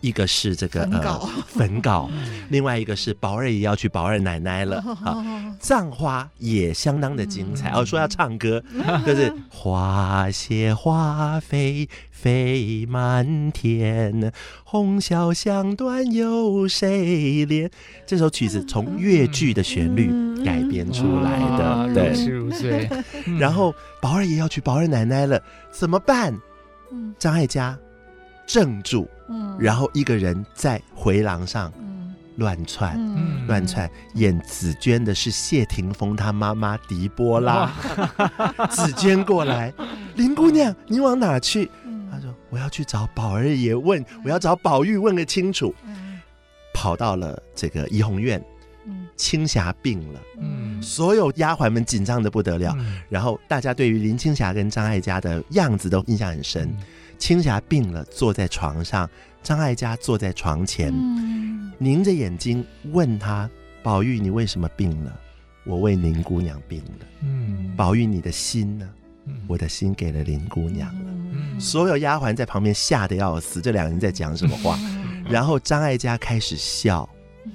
[0.00, 2.10] 一个是这个粉稿 呃粉稿，
[2.48, 7.84] 另外一个是宝二爷要去保二奶奶了 啊，葬花也相当的精彩哦。
[7.84, 8.62] 说要唱歌，
[9.06, 14.32] 就是花谢花飞飞满天，
[14.64, 17.70] 红綃香断有谁怜？
[18.06, 20.10] 这首曲子从粤剧的旋律
[20.44, 22.88] 改编出来的，对，如痴如醉。
[23.38, 25.40] 然后宝二爷要去保二奶奶了，
[25.70, 26.34] 怎么办？
[27.18, 27.78] 张艾嘉
[28.46, 29.08] 怔住。
[29.58, 31.72] 然后一个人在回廊上
[32.36, 32.98] 乱窜，
[33.46, 33.90] 乱窜。
[34.14, 37.70] 演紫娟的是谢霆锋他妈妈狄波拉，
[38.70, 39.72] 紫娟过来，
[40.16, 41.70] 林姑娘，你往哪去？
[42.10, 45.74] 他说我要去找宝二爷问，我要找宝玉问个清楚。
[46.72, 48.42] 跑到了这个怡红院，
[49.16, 50.20] 青霞病了，
[50.80, 52.74] 所有丫鬟们紧张的不得了。
[53.08, 56.74] 然后大家对于林青霞跟张艾嘉的样子都印象很深。
[57.20, 59.08] 青霞病了，坐在床上，
[59.42, 63.48] 张艾嘉坐在床前，嗯、凝着眼睛问他
[63.84, 65.20] ：“宝玉，你为什么病了
[65.64, 67.06] ？”“我为林姑娘病了。
[67.22, 68.88] ”“嗯，宝玉，你的心呢
[69.26, 71.10] ？”“嗯、我的心给了林姑娘了。
[71.32, 74.78] 嗯”所有丫鬟在旁边吓得要死，这两人在讲什么话？
[74.80, 77.06] 嗯、然后张艾嘉开始笑，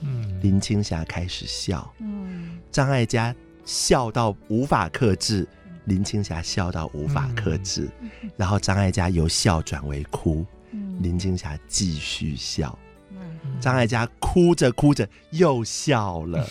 [0.04, 3.36] 嗯、林青霞开始笑，嗯、张艾嘉
[3.66, 5.48] 笑到无法克制。
[5.86, 12.78] 林青霞笑到无法克制，嗯、然后张艾嘉由笑转为哭，嗯、林青霞继续笑，
[13.12, 13.20] 嗯、
[13.60, 16.48] 张艾嘉哭着哭着又笑了。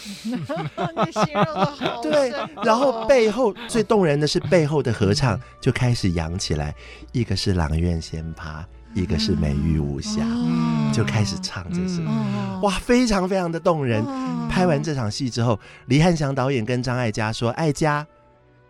[2.02, 2.32] 对，
[2.64, 6.74] 然后背后最动人的是背后的合唱就开始扬起来，
[7.12, 8.64] 一个是阑院仙葩，
[8.94, 14.04] 一个是美玉无瑕，嗯、就开始唱这首，嗯、哇，非常非常的动人。
[14.06, 18.06] 嗯、拍完这场戏之后，黎汉祥导演跟张艾嘉说：“艾嘉，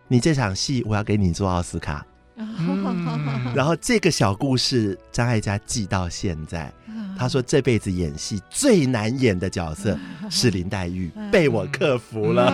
[0.07, 2.05] 你这场戏我要给你做奥斯卡。”
[2.37, 6.71] 嗯、然后这个小故事，张艾嘉记到现在。
[7.17, 9.97] 他说这辈子演戏最难演的角色
[10.29, 12.51] 是林黛玉，被我克服了。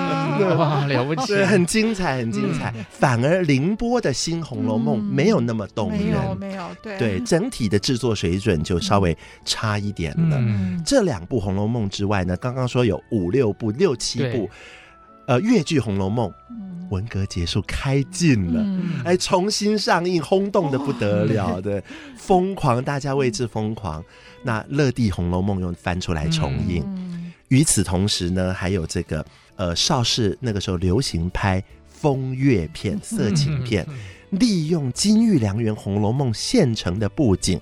[0.56, 2.72] 哇，了不起，很精彩，很精彩。
[2.91, 10.39] 反而凌波的新《红楼梦》没有那么动人，没有，没有，对，对，整体的制作水准就稍微差一点了。
[10.86, 14.47] 这两部《红楼梦》之外呢，刚刚说有五六部、六七部。
[15.28, 16.30] 呃，越剧《红楼梦》
[16.92, 18.64] 文革结束开禁了，
[19.04, 21.82] 哎，重新上映，轰动的不得了 的，
[22.16, 24.04] 疯狂，大家为之疯狂。
[24.44, 26.86] 那乐地《红楼梦》又翻出来重映。
[27.48, 29.26] 与此同时呢，还有这个
[29.56, 33.86] 呃邵氏那个时候流行拍风月片、色情片，
[34.30, 37.60] 利用金玉良缘《红楼梦》现成的布景。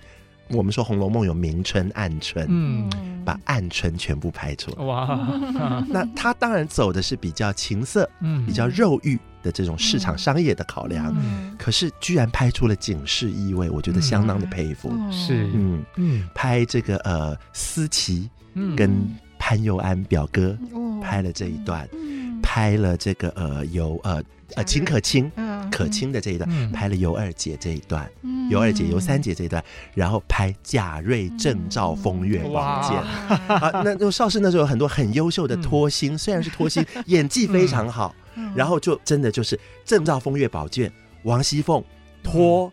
[0.49, 2.89] 我们说《红楼梦》有明春暗春，嗯，
[3.23, 4.83] 把暗春全部拍出来。
[4.83, 5.27] 哇，
[5.87, 14.91] 那他当然走的是比较情色、嗯，比较肉欲的这种市场商业的考量，嗯，可是居然拍出了警示意味，我觉得相当的佩服。
[15.11, 15.83] 是，嗯。
[15.97, 18.29] 嗯，拍这个呃思琪
[18.75, 18.91] 跟
[19.37, 20.57] 潘佑安表哥
[21.01, 21.87] 拍了这一段，
[22.41, 24.21] 拍了这个呃有呃
[24.55, 25.31] 呃秦可卿。
[25.69, 29.63] 可卿的这一段、嗯、拍了尤二姐这一段，嗯、尤二姐、尤三姐这一段，
[29.93, 32.97] 然后拍贾瑞正照风月宝剑。
[33.47, 40.91] 啊，那就邵氏那时候有很多很优秀的托星，嗯、虽然是托星， 演技非常好，嗯、然后就真的就是正照风月宝剑，
[41.23, 41.83] 王熙凤
[42.23, 42.71] 脱，嗯、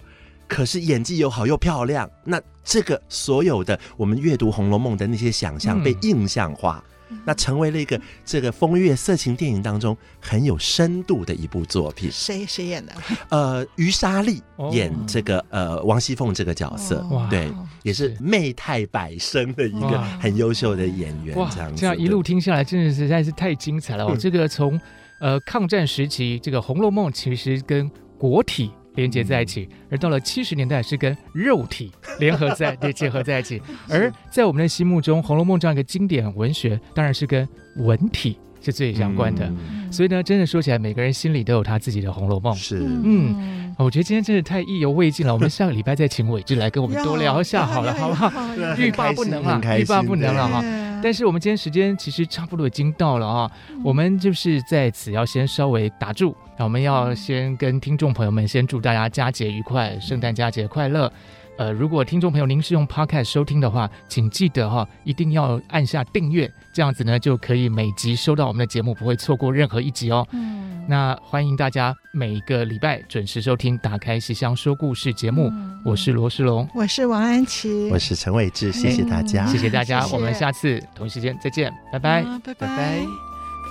[0.49, 6.83] 可是演技又好又漂亮，那这个所有的我们阅读《红楼梦》的那些想象被印象化。
[6.87, 6.93] 嗯
[7.25, 12.11] 那成为了一个这个风月色情电影当中很有深度的一部作品。
[12.13, 12.93] 谁谁演的？
[13.31, 14.43] 呃，于莎莉
[14.73, 17.51] 演这个呃王熙凤这个角色，对，
[17.83, 21.37] 也是媚态百生的一个很优秀的演员。
[21.51, 24.05] 这样这样一路听下来，真的实在是太精彩了。
[24.05, 24.81] 哦，这个从
[25.21, 28.71] 呃抗战时期，这个《红楼梦》其实跟国体。
[28.97, 39.47] 连接在一起，而到了七十年代是跟肉体联合在对结合在一起， 而在我们的心目中，《红楼梦》这样一个经典文学，当然是跟文体是最相关的。
[39.47, 42.53] 嗯、所以呢，真的说起来，每个人心里都有他自己的《红楼梦》。
[42.57, 45.33] 是，嗯，我觉得今天真的太意犹未尽了。
[45.33, 48.33] 我们下个礼拜再请伟志来跟我们多聊一下好了，好不好？
[48.79, 50.65] 欲罢不能了，欲罢不能了哈。
[51.03, 53.51] 但是我们今天时间其实差不多已经到了啊，
[53.85, 56.37] 我们就是在此要先稍微打住。
[56.59, 61.13] 那我们要先跟听众朋友们先祝大家佳节愉快，圣诞佳节快乐。
[61.59, 70.27] 呃，如果听众朋友您是用 Podcast 收听的话，请记得哈，一定要按下订阅，这样子呢就可以每集收到我们的节目，不会错过任何一集哦。
[70.33, 79.71] 嗯，那欢迎大家每个礼拜准时收听《打开戏箱说故事》节目，嗯、我是罗世龙，我是王安琪，我是陈伟志，谢谢大家，谢谢。
[79.71, 80.15] 大家，谢谢。
[80.17, 82.67] 我们下次同一时间再见，拜拜，啊、拜拜。
[82.67, 83.07] 拜拜。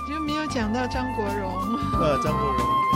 [0.08, 1.52] 就没有讲到张国荣。
[2.00, 2.95] 呃，张国荣。